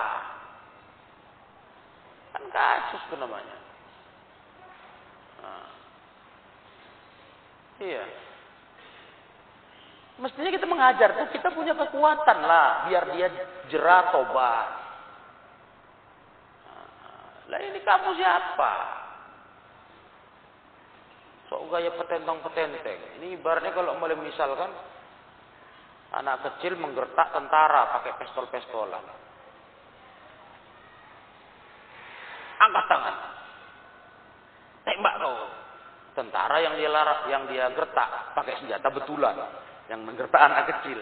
[2.36, 3.56] Kan kasus itu namanya.
[5.40, 5.68] Nah.
[7.80, 8.04] Iya.
[10.20, 13.28] Mestinya kita mengajar tuh kita punya kekuatan lah biar dia
[13.72, 14.68] jerah tobat.
[17.48, 18.72] Lah ini kamu siapa?
[21.48, 23.18] Sok gaya petentong-petenteng.
[23.18, 24.70] Ini ibaratnya kalau mulai misalkan
[26.14, 29.02] anak kecil menggertak tentara pakai pistol-pistolan.
[32.60, 33.16] Angkat tangan.
[34.84, 35.36] Tembak kau.
[36.10, 39.36] Tentara yang dia larak, yang dia gertak pakai senjata betulan.
[39.86, 40.98] Yang menggertak anak kecil.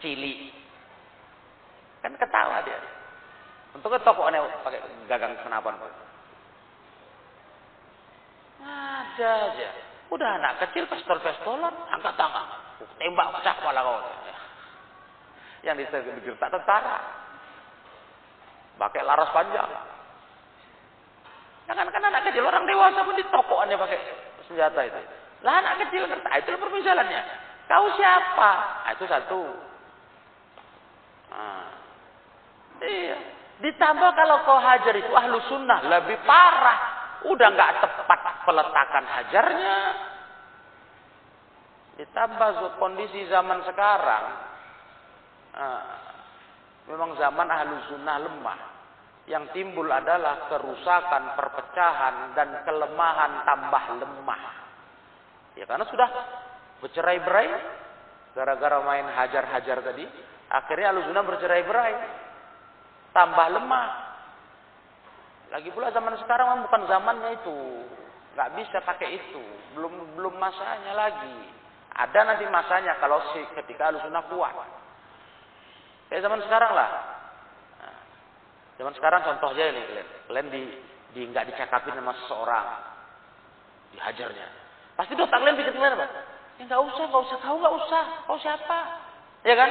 [0.00, 0.52] Cili.
[2.04, 2.80] Kan ketawa dia.
[3.76, 5.76] Untuk ke toko aneh pakai gagang senapan.
[8.60, 9.68] Ada aja.
[10.10, 12.46] Udah anak kecil pistol-pistolan, angkat tangan.
[12.98, 14.00] Tembak pecah kepala kau.
[15.64, 16.98] Yang digertak tentara.
[18.80, 19.89] Pakai laras panjang.
[21.70, 23.98] Jangan kan anak kecil, orang dewasa pun di tokoannya pakai
[24.50, 24.98] senjata itu.
[25.46, 27.22] Lah anak kecil gertak, itu permisalannya.
[27.70, 28.50] Kau siapa?
[28.82, 29.42] Nah, itu satu.
[31.30, 31.70] Nah.
[32.82, 33.18] Iya.
[33.62, 36.80] Ditambah kalau kau hajar itu ahlu sunnah lebih parah
[37.22, 39.78] udah nggak tepat peletakan hajarnya.
[42.02, 44.24] Ditambah kondisi zaman sekarang,
[45.54, 45.94] uh,
[46.90, 48.58] memang zaman ahlu sunnah lemah.
[49.30, 54.42] Yang timbul adalah kerusakan, perpecahan, dan kelemahan tambah lemah.
[55.54, 56.08] Ya karena sudah
[56.82, 57.48] bercerai-berai,
[58.34, 60.02] gara-gara main hajar-hajar tadi,
[60.50, 61.94] akhirnya ahlu sunnah bercerai-berai.
[63.14, 63.86] Tambah lemah,
[65.50, 67.58] lagi pula zaman sekarang bukan zamannya itu.
[68.38, 69.42] Nggak bisa pakai itu.
[69.74, 71.38] Belum belum masanya lagi.
[71.90, 74.54] Ada nanti masanya kalau si ketika alusuna kuat.
[76.06, 76.90] Kayak zaman sekarang lah.
[78.80, 80.08] Zaman sekarang contoh aja ini kalian.
[80.24, 80.62] Kalian di,
[81.12, 82.64] di nggak dicakapin sama seseorang.
[83.92, 84.48] Dihajarnya.
[84.96, 86.08] Pasti dosa kalian bikin kalian apa?
[86.56, 88.04] Ya nggak usah, nggak usah tahu, nggak usah.
[88.24, 88.78] Kau siapa?
[89.44, 89.70] Ya kan?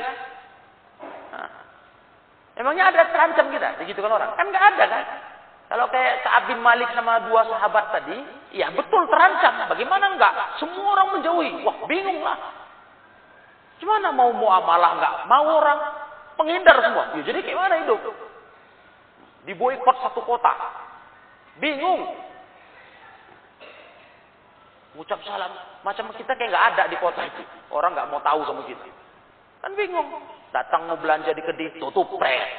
[1.33, 1.49] Nah.
[2.53, 3.81] Emangnya ada terancam kita?
[3.81, 4.37] Begitu kan orang?
[4.37, 5.03] Kan nggak ada kan?
[5.73, 8.13] Kalau kayak Ka'ab bin Malik sama dua sahabat tadi,
[8.53, 9.73] ya betul terancam.
[9.73, 10.61] Bagaimana enggak?
[10.61, 11.65] Semua orang menjauhi.
[11.65, 12.37] Wah, bingung lah.
[13.81, 15.13] Gimana mau muamalah enggak?
[15.25, 15.79] Mau orang
[16.37, 17.17] penghindar semua.
[17.17, 18.28] Ya, jadi kayak mana hidup?
[19.47, 20.51] Diboikot satu kota.
[21.59, 22.15] Bingung.
[24.99, 25.53] Ucap salam.
[25.85, 27.43] Macam kita kayak nggak ada di kota itu.
[27.71, 28.87] Orang nggak mau tahu sama kita.
[29.63, 30.07] Kan bingung.
[30.49, 32.49] Datang mau belanja di kedai, tutup pret.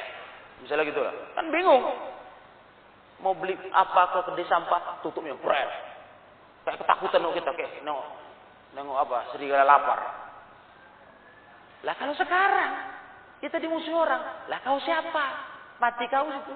[0.63, 1.13] Misalnya gitu lah.
[1.35, 1.83] Kan bingung.
[3.21, 5.69] Mau beli apa ke kedai sampah, tutupnya brand.
[6.65, 8.05] Kayak ketakutan kita kayak nengok,
[8.77, 9.99] nengok apa, serigala lapar.
[11.81, 12.71] Lah kalau sekarang
[13.41, 15.25] kita dimusuhi orang, lah kau siapa?
[15.81, 16.53] Mati kau itu.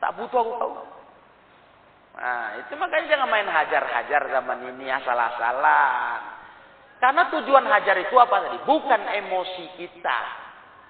[0.00, 0.72] Tak butuh aku kau.
[2.20, 6.20] Nah, itu makanya jangan main hajar-hajar zaman ini asal-asalan.
[7.00, 8.58] Karena tujuan hajar itu apa tadi?
[8.64, 10.20] Bukan emosi kita.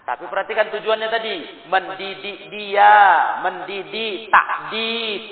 [0.02, 1.34] Tapi perhatikan tujuannya tadi,
[1.70, 2.94] mendidik dia,
[3.46, 5.22] mendidik takdid.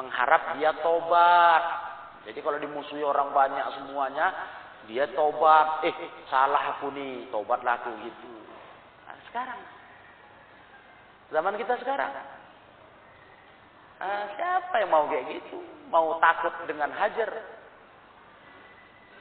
[0.00, 1.64] Mengharap dia tobat.
[2.24, 4.32] Jadi kalau dimusuhi orang banyak semuanya,
[4.88, 5.84] dia tobat.
[5.84, 5.92] Eh,
[6.32, 8.32] salah aku nih, tobatlah aku gitu.
[9.04, 9.75] Nah, sekarang.
[11.34, 12.12] Zaman kita sekarang.
[13.96, 15.58] Nah, siapa yang mau kayak gitu?
[15.90, 17.30] Mau takut dengan hajar?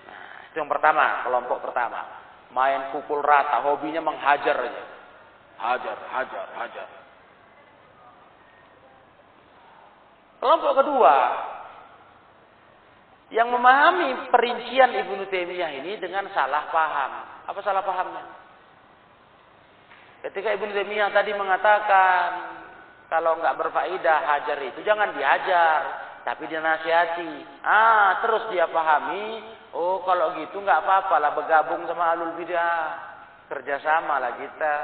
[0.05, 2.25] Nah, itu yang pertama, kelompok pertama
[2.55, 4.83] main pukul rata, hobinya menghajar aja.
[5.55, 6.89] Hajar, hajar, hajar.
[10.39, 11.15] Kelompok kedua
[13.33, 17.11] yang memahami perincian Ibnu Taimiyah ini dengan salah paham.
[17.51, 18.23] Apa salah pahamnya?
[20.25, 22.27] Ketika Ibnu Taimiyah tadi mengatakan
[23.13, 25.81] kalau nggak berfaedah hajar itu jangan dihajar,
[26.25, 27.61] tapi dinasihati.
[27.61, 29.45] Ah, terus dia pahami,
[29.77, 33.13] oh kalau gitu nggak apa-apa lah bergabung sama alul bidah.
[33.45, 34.75] Kerjasama lah kita.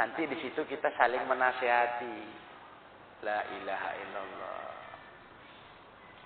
[0.00, 2.16] Nanti di situ kita saling menasihati.
[3.28, 4.64] La ilaha illallah.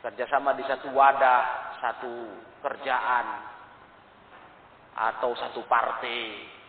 [0.06, 2.14] Kerjasama di satu wadah, satu
[2.62, 3.26] kerjaan,
[4.94, 6.59] atau satu partai.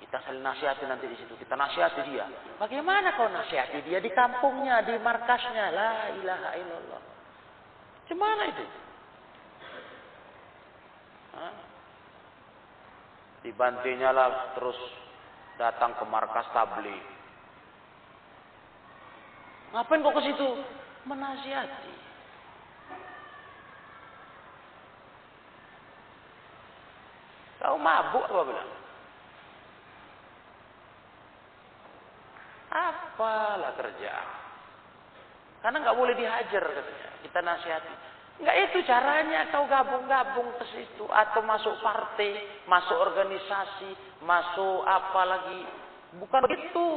[0.00, 1.36] Kita saling nasihati nanti di situ.
[1.36, 2.24] Kita nasihati dia.
[2.56, 5.70] Bagaimana kau nasihati dia di kampungnya, di markasnya?
[5.70, 7.02] La ilaha illallah.
[8.08, 8.64] Gimana itu?
[11.36, 11.52] Hah?
[13.44, 14.76] Dibantinya lah terus
[15.60, 17.04] datang ke markas tabligh.
[19.70, 20.48] Ngapain kok ke situ?
[21.06, 21.94] Menasihati.
[27.60, 28.79] Kau mabuk apa bilang?
[32.70, 34.14] Apalah kerja?
[35.60, 37.08] Karena nggak boleh dihajar katanya.
[37.20, 37.94] Kita nasihati.
[38.40, 43.90] Nggak itu caranya kau gabung-gabung ke situ atau masuk partai, masuk organisasi,
[44.24, 45.62] masuk apa lagi.
[46.16, 46.88] Bukan begitu.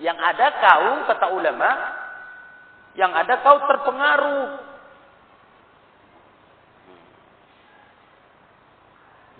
[0.00, 1.70] Yang ada kau kata ulama,
[2.96, 4.48] yang ada kau terpengaruh.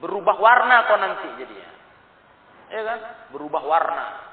[0.04, 1.72] Berubah warna kau nanti jadinya.
[2.68, 2.98] Ya kan?
[3.32, 4.27] Berubah warna.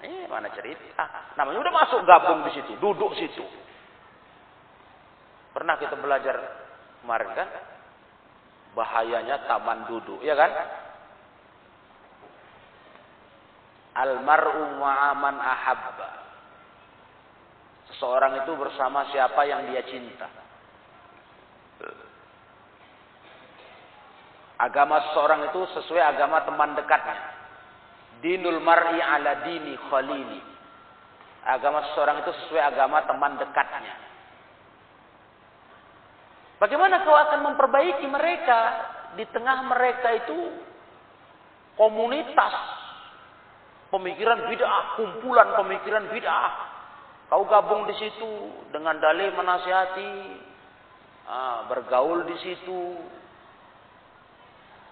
[0.00, 1.36] Eh, mana cerita?
[1.36, 3.44] Namanya udah masuk gabung di situ, duduk situ.
[5.52, 6.40] Pernah kita belajar
[7.04, 7.48] kemarin kan?
[8.72, 10.52] Bahayanya taman duduk, ya kan?
[14.00, 16.10] Almar'u ma'aman ahabba.
[17.92, 20.30] Seseorang itu bersama siapa yang dia cinta.
[24.60, 27.39] Agama seseorang itu sesuai agama teman dekatnya.
[28.20, 30.40] Dinul mar'i ala dini khalili.
[31.40, 33.96] Agama seseorang itu sesuai agama teman dekatnya.
[36.60, 38.60] Bagaimana kau akan memperbaiki mereka
[39.16, 40.38] di tengah mereka itu
[41.80, 42.54] komunitas
[43.88, 46.52] pemikiran bid'ah, kumpulan pemikiran bid'ah.
[47.32, 48.32] Kau gabung di situ
[48.74, 50.12] dengan dalih menasihati,
[51.30, 53.00] ah, bergaul di situ,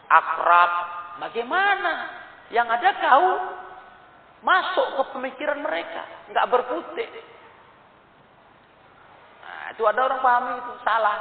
[0.09, 0.72] akrab.
[1.18, 1.95] Bagaimana?
[2.49, 3.28] Yang ada kau
[4.40, 7.11] masuk ke pemikiran mereka, nggak berkutik.
[9.44, 11.18] Nah, itu ada orang pahami itu salah.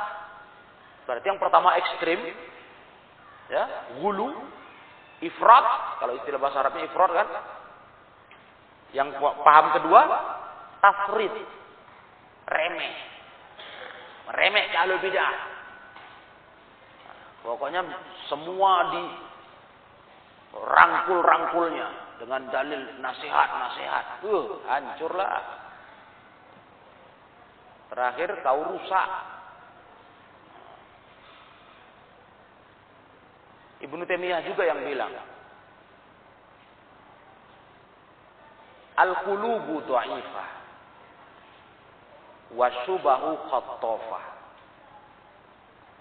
[1.03, 2.19] Berarti yang pertama ekstrim,
[3.51, 3.63] ya,
[3.99, 4.31] gulu,
[5.23, 5.65] ifrat,
[6.03, 7.27] kalau istilah bahasa Arabnya ifrat kan.
[8.95, 10.01] Yang paham kedua,
[10.79, 11.35] tafrid,
[12.47, 12.95] remeh,
[14.31, 15.35] remeh kalau bid'ah.
[17.43, 17.83] Pokoknya
[18.31, 19.03] semua di
[20.65, 24.25] rangkul-rangkulnya dengan dalil nasihat-nasihat.
[24.25, 25.65] Uh, hancurlah.
[27.87, 29.09] Terakhir kau rusak
[33.77, 35.13] Ibnu Taimiyah juga yang bilang
[38.97, 40.49] Al-qulubu dha'ifah
[42.57, 44.23] wa syubahu khattafah.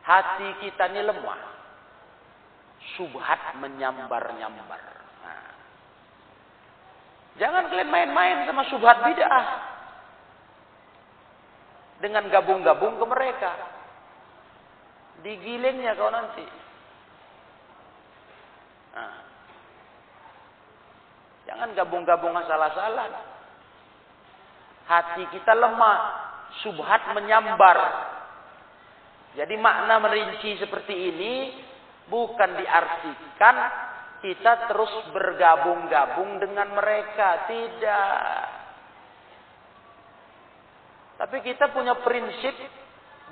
[0.00, 1.55] Hati kita ini lemah.
[2.96, 4.82] Subhat menyambar-nyambar.
[5.20, 5.48] Nah.
[7.36, 9.46] Jangan kalian main-main sama subhat bid'ah.
[12.00, 13.52] Dengan gabung-gabung ke mereka.
[15.20, 16.44] Digilingnya kau nanti.
[18.96, 19.16] Nah.
[21.46, 23.12] Jangan gabung-gabung asal-asalan.
[24.86, 25.98] Hati kita lemah,
[26.64, 27.76] subhat menyambar.
[29.36, 31.32] Jadi makna merinci seperti ini
[32.06, 33.56] bukan diartikan
[34.22, 38.42] kita terus bergabung-gabung dengan mereka, tidak.
[41.16, 42.54] Tapi kita punya prinsip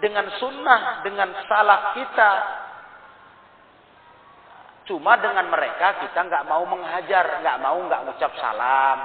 [0.01, 2.31] dengan sunnah, dengan salah kita,
[4.85, 8.99] Cuma dengan mereka kita nggak mau menghajar, nggak mau nggak ngucap salam,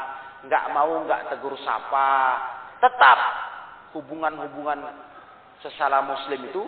[0.43, 2.35] nggak mau nggak tegur sapa.
[2.83, 3.19] Tetap
[3.95, 4.79] hubungan-hubungan
[5.63, 6.63] sesama muslim itu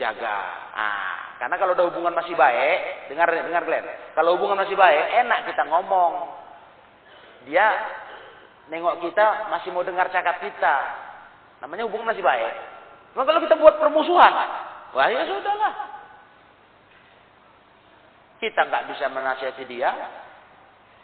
[0.00, 0.38] jaga.
[0.72, 3.86] Nah, karena kalau ada hubungan masih baik, dengar dengar Glenn.
[4.14, 6.12] Kalau hubungan masih baik, enak kita ngomong.
[7.50, 7.66] Dia
[8.70, 10.76] nengok kita masih mau dengar cakap kita.
[11.60, 12.54] Namanya hubungan masih baik.
[13.18, 14.32] Nah, kalau kita buat permusuhan,
[14.96, 15.74] wah ya sudahlah.
[18.38, 19.90] Kita nggak bisa menasihati dia.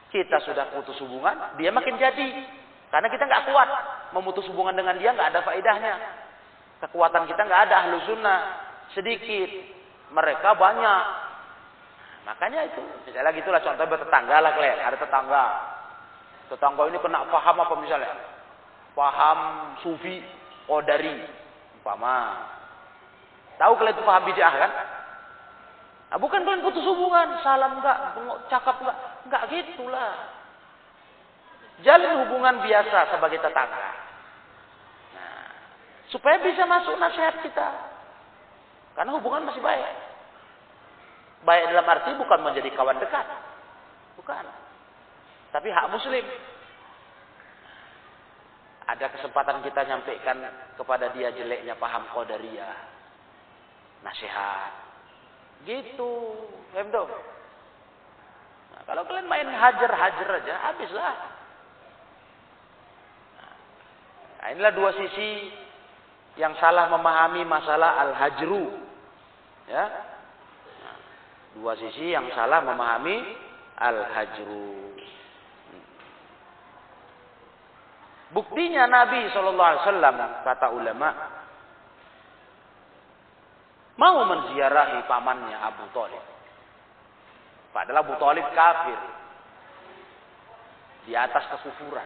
[0.08, 2.28] Kita sudah putus hubungan, dia makin jadi.
[2.88, 3.68] Karena kita nggak kuat
[4.16, 5.94] memutus hubungan dengan dia, nggak ada faedahnya.
[6.80, 9.50] Kekuatan kita nggak ada ahlu sunnah sedikit,
[10.12, 11.04] mereka banyak.
[12.28, 15.44] makanya itu, misalnya gitulah contohnya bertetangga lah kalian, ada tetangga.
[16.52, 18.12] Tetangga ini kena paham apa misalnya?
[18.92, 19.38] Paham
[19.80, 20.20] sufi,
[20.68, 21.24] odari,
[21.80, 22.36] umpama.
[23.56, 24.72] Tahu kalian itu paham bid'ah kan?
[26.08, 28.16] Nah, bukan kalian putus hubungan, salam enggak,
[28.48, 30.12] cakap enggak, enggak gitulah.
[31.84, 33.88] Jalin hubungan biasa sebagai tetangga.
[35.16, 35.48] Nah,
[36.12, 37.87] supaya bisa masuk nasihat kita.
[38.98, 39.94] Karena hubungan masih baik.
[41.46, 43.22] Baik dalam arti bukan menjadi kawan dekat.
[44.18, 44.42] Bukan.
[45.54, 46.26] Tapi hak muslim.
[48.90, 50.42] Ada kesempatan kita nyampaikan
[50.74, 52.74] kepada dia jeleknya paham qadariyah.
[54.02, 54.72] Nasihat.
[55.62, 56.14] Gitu.
[58.74, 61.14] Nah, kalau kalian main hajar-hajar aja, habislah.
[64.42, 65.54] Nah, inilah dua sisi
[66.34, 68.87] yang salah memahami masalah al-hajru.
[69.68, 69.84] Ya.
[71.58, 73.16] Dua sisi yang salah memahami
[73.76, 74.88] al-hajru.
[78.28, 81.08] Buktinya Nabi Wasallam kata ulama
[83.96, 86.24] mau menziarahi pamannya Abu Talib.
[87.72, 89.00] Padahal Abu Talib kafir
[91.08, 92.04] di atas kekufuran.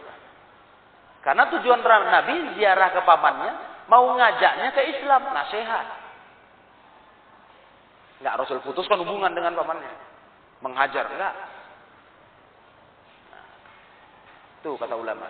[1.23, 3.51] Karena tujuan Nabi ziarah ke pamannya
[3.87, 6.02] mau ngajaknya ke Islam, nasihat.
[8.23, 9.91] Enggak Rasul putuskan hubungan dengan pamannya.
[10.63, 11.35] Menghajar enggak.
[14.63, 15.27] Nah, kata ulama.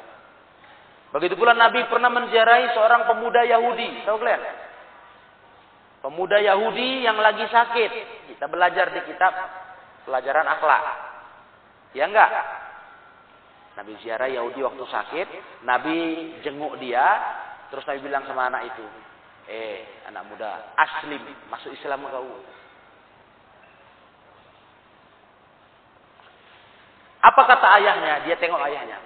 [1.10, 4.46] Begitu pula Nabi pernah menziarahi seorang pemuda Yahudi, tahu kalian?
[6.06, 7.92] Pemuda Yahudi yang lagi sakit.
[8.30, 9.34] Kita belajar di kitab
[10.06, 10.84] pelajaran akhlak.
[11.98, 12.30] Ya enggak?
[13.74, 15.28] Nabi ziarah Yahudi waktu sakit,
[15.66, 15.98] Nabi
[16.46, 17.02] jenguk dia,
[17.74, 18.86] terus Nabi bilang sama anak itu,
[19.50, 22.38] eh anak muda, aslim, masuk Islam kau.
[27.24, 28.28] Apa kata ayahnya?
[28.28, 29.00] Dia tengok ayahnya.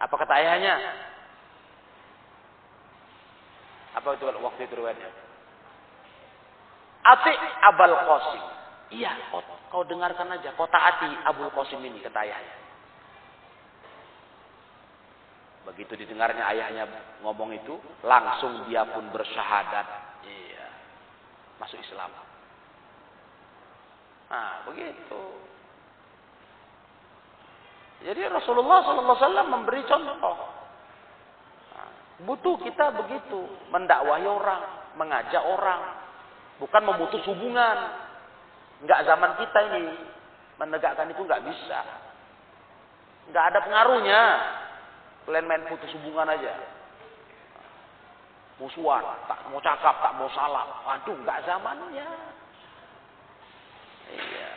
[0.00, 0.74] Apa kata ayahnya?
[4.00, 5.10] Apa itu waktu itu riwayatnya?
[7.04, 7.32] Ati
[7.68, 8.44] Abul Qasim.
[8.90, 9.12] Iya,
[9.70, 10.56] kau, dengarkan aja.
[10.56, 12.56] Kau taati Abul Qasim ini kata ayahnya.
[15.68, 16.88] Begitu didengarnya ayahnya
[17.20, 19.86] ngomong itu, langsung dia pun bersyahadat.
[20.24, 20.66] Iya.
[21.60, 22.08] Masuk Islam.
[24.32, 25.49] Nah, begitu.
[28.00, 30.36] Jadi Rasulullah SAW memberi contoh.
[32.20, 35.80] Butuh kita begitu, mendakwahi orang, mengajak orang,
[36.60, 37.76] bukan memutus hubungan.
[38.80, 39.84] Enggak zaman kita ini
[40.56, 41.80] menegakkan itu enggak bisa.
[43.28, 44.22] Enggak ada pengaruhnya.
[45.28, 46.56] Kalian main putus hubungan aja.
[48.60, 50.68] Musuhan, tak mau cakap, tak mau salah.
[50.84, 52.08] Waduh, nggak zamannya.
[54.12, 54.50] Iya.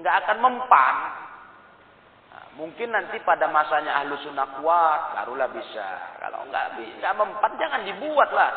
[0.00, 0.96] Nggak akan mempan.
[2.54, 6.18] Mungkin nanti pada masanya ahlu sunnah kuat, barulah bisa.
[6.22, 8.52] Kalau nggak nggak mempan, jangan dibuat lah.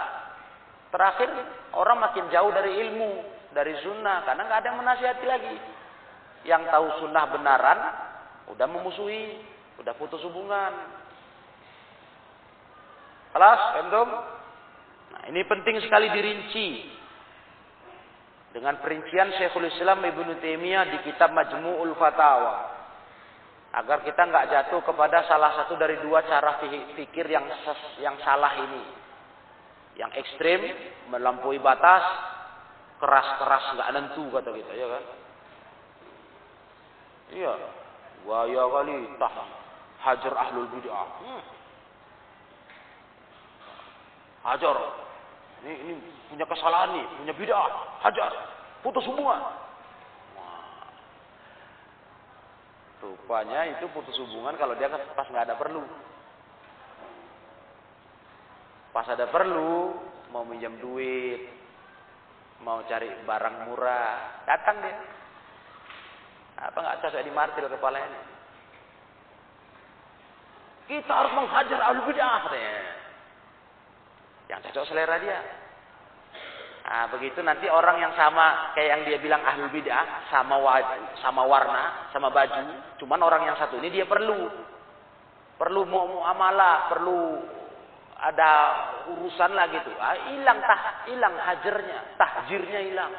[0.93, 1.29] Terakhir
[1.73, 3.11] orang makin jauh dari ilmu,
[3.51, 5.57] dari sunnah, karena nggak ada yang menasihati lagi.
[6.45, 7.79] Yang tahu sunnah benaran,
[8.53, 9.41] udah memusuhi,
[9.77, 10.73] Udah putus hubungan.
[13.33, 14.09] Kelas, entum?
[15.13, 16.69] Nah, ini penting sekali dirinci.
[18.57, 22.76] Dengan perincian Syekhul Islam Ibnu Taimiyah di kitab Majmu'ul Fatawa.
[23.75, 26.59] Agar kita nggak jatuh kepada salah satu dari dua cara
[26.95, 27.45] fikir yang
[27.99, 28.83] yang salah ini.
[29.99, 30.61] Yang ekstrim,
[31.11, 32.05] melampaui batas,
[33.01, 35.03] keras-keras nggak nentu kata kita, ya kan?
[37.27, 37.53] Iya,
[38.23, 39.49] waya kali tahan
[40.07, 41.07] hajar ahlul bid'ah.
[41.19, 41.41] Hmm.
[44.47, 44.77] Hajar.
[45.65, 45.93] Ini, ini
[46.31, 47.69] punya kesalahan nih, punya bid'ah.
[48.05, 48.31] Hajar.
[48.85, 49.41] Putus hubungan.
[52.97, 55.85] Rupanya itu putus hubungan kalau dia pas nggak ada perlu.
[58.89, 59.93] Pas ada perlu,
[60.33, 61.45] mau minjam duit,
[62.65, 64.97] mau cari barang murah, datang dia.
[66.57, 68.09] Apa nggak cocok di martir kepalanya?
[70.89, 72.43] Kita harus menghajar ahli bid'ah.
[74.49, 75.66] Yang cocok selera dia.
[76.87, 80.55] Nah, begitu nanti orang yang sama kayak yang dia bilang ahli bid'ah, sama
[81.19, 84.47] sama warna, sama baju, cuman orang yang satu ini dia perlu
[85.59, 87.43] perlu mau muamalah, perlu
[88.23, 88.51] ada
[89.11, 89.91] urusan lah gitu.
[89.99, 90.81] Ah, hilang tah,
[91.11, 93.11] hilang hajarnya, tahjirnya hilang.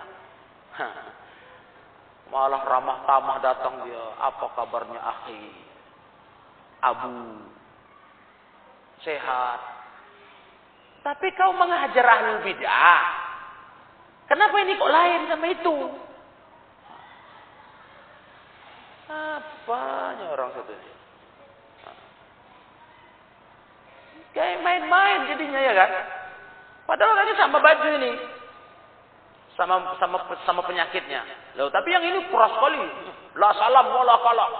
[2.33, 5.45] Malah ramah tamah datang dia, apa kabarnya akhi?
[6.89, 7.45] Abu
[9.05, 9.61] sehat.
[11.05, 13.28] Tapi kau mengajar ahlul bid'ah.
[14.29, 15.75] Kenapa ini kok lain sama itu?
[19.09, 20.91] Apanya orang satu ini?
[24.37, 25.91] Kayak main-main jadinya ya kan?
[26.85, 28.13] Padahal ini sama baju ini.
[29.57, 30.17] Sama sama
[30.47, 31.25] sama penyakitnya.
[31.59, 32.79] Loh, tapi yang ini keras sekali.
[33.35, 34.53] La salam wala kalam.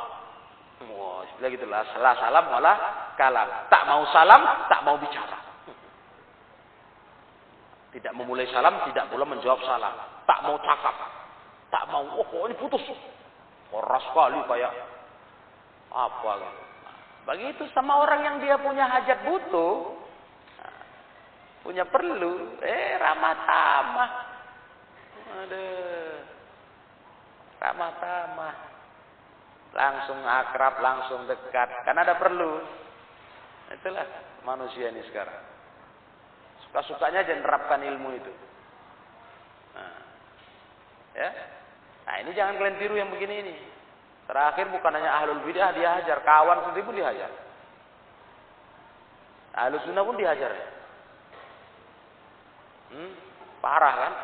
[0.97, 1.67] Wah, bilang gitu.
[1.71, 1.87] La
[2.19, 2.73] salam wala
[3.15, 3.49] kalam.
[3.71, 5.38] Tak mau salam, tak mau bicara.
[7.89, 9.95] Tidak memulai salam, tidak pula menjawab salam.
[10.29, 10.97] Tak mau cakap.
[11.73, 12.85] Tak mau, oh ini putus.
[13.69, 14.73] Keras sekali kayak
[15.89, 16.63] apa gitu.
[17.29, 19.93] Begitu sama orang yang dia punya hajat butuh,
[21.61, 24.11] punya perlu, eh ramah tamah.
[25.45, 26.17] Aduh.
[27.61, 28.55] Ramah tamah.
[29.77, 31.69] Langsung akrab, langsung dekat.
[31.85, 32.65] Karena ada perlu.
[33.69, 34.09] Itulah
[34.49, 35.58] manusia ini sekarang.
[36.69, 38.33] Suka-sukanya aja nerapkan ilmu itu.
[39.73, 39.99] Nah,
[41.17, 41.31] ya.
[42.05, 43.55] Nah ini jangan kalian tiru yang begini ini.
[44.29, 47.33] Terakhir bukan hanya ahlul bidah dia hajar, kawan sendiri pun dihajar.
[49.57, 50.53] Ahlul sunnah pun dihajar.
[52.93, 53.13] Hmm,
[53.65, 54.15] parah kan?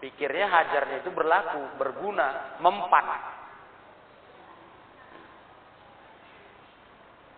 [0.00, 3.06] Pikirnya hajarnya itu berlaku, berguna, mempan.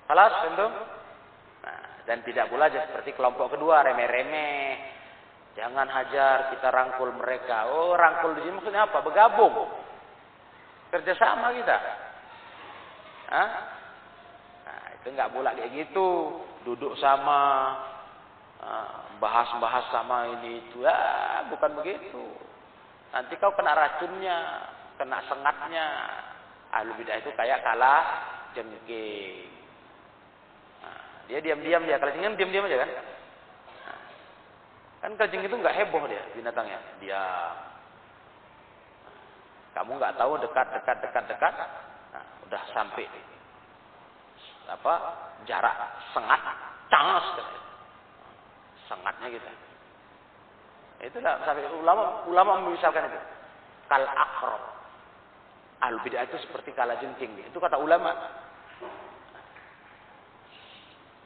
[0.07, 0.66] Halas tentu.
[2.03, 4.90] Dan tidak pula seperti kelompok kedua remeh-remeh.
[5.55, 7.70] Jangan hajar, kita rangkul mereka.
[7.70, 9.05] Oh, rangkul di sini maksudnya apa?
[9.05, 9.68] Bergabung.
[10.90, 11.76] Kerjasama kita.
[13.32, 13.50] Hah?
[14.64, 16.09] Nah, itu nggak boleh kayak gitu.
[16.64, 17.76] Duduk sama,
[19.22, 20.82] bahas-bahas sama ini itu.
[20.82, 20.98] Ya,
[21.53, 22.26] bukan begitu.
[23.12, 24.38] Nanti kau kena racunnya,
[24.98, 25.86] kena sengatnya.
[26.72, 28.05] Ahlu bidah itu kayak kalah
[28.57, 29.61] jengking.
[31.22, 32.02] Nah, dia diam-diam dia.
[32.02, 32.90] Jengking diam-diam aja kan.
[33.86, 33.98] Nah,
[35.06, 36.78] kan kalau itu nggak heboh dia binatangnya.
[36.98, 37.54] Diam.
[39.72, 41.54] Kamu nggak tahu dekat, dekat, dekat, dekat.
[42.12, 43.06] Nah, udah sampai
[44.62, 44.94] apa
[45.44, 45.74] jarak
[46.14, 46.42] sengat,
[46.90, 47.26] cangas
[48.86, 49.48] sengatnya gitu.
[51.02, 53.20] Itulah sampai ulama ulama memisalkan itu.
[53.90, 54.62] Kal akrob.
[55.82, 57.34] Al bidah itu seperti kala jengking.
[57.42, 58.14] Itu kata ulama.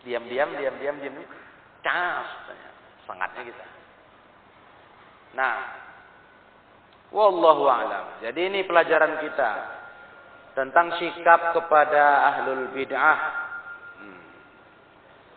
[0.07, 1.15] Diam-diam, diam-diam, diam.
[1.83, 2.31] Cas,
[3.05, 3.63] sengatnya gitu.
[5.35, 5.55] Nah,
[7.15, 8.19] Wallahu a'lam.
[8.23, 9.51] Jadi ini pelajaran kita
[10.59, 13.21] tentang sikap kepada ahlul bid'ah.
[14.03, 14.23] Hmm.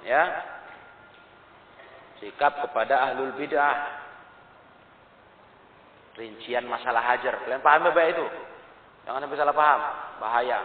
[0.08, 0.24] Ya.
[2.24, 4.02] Sikap kepada ahlul bid'ah.
[6.18, 7.38] Rincian masalah hajar.
[7.46, 8.26] Kalian paham ya itu?
[9.06, 9.82] Jangan sampai salah paham.
[10.20, 10.58] Bahaya.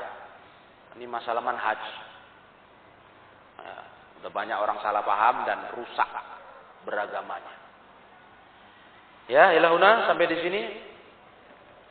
[0.97, 1.79] Ini masalah manhaj.
[4.25, 6.09] Ya, banyak orang salah paham dan rusak
[6.89, 7.55] beragamanya.
[9.29, 10.63] Ya, ilahuna sampai di sini.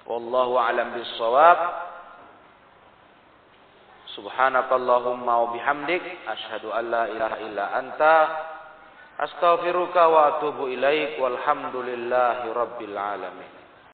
[0.10, 1.60] Wallahu a'lam bissawab.
[4.18, 8.16] Subhanakallahumma wa bihamdik asyhadu an la ilaha illa anta
[9.18, 13.63] astaghfiruka wa atubu ilaik walhamdulillahi rabbil alamin.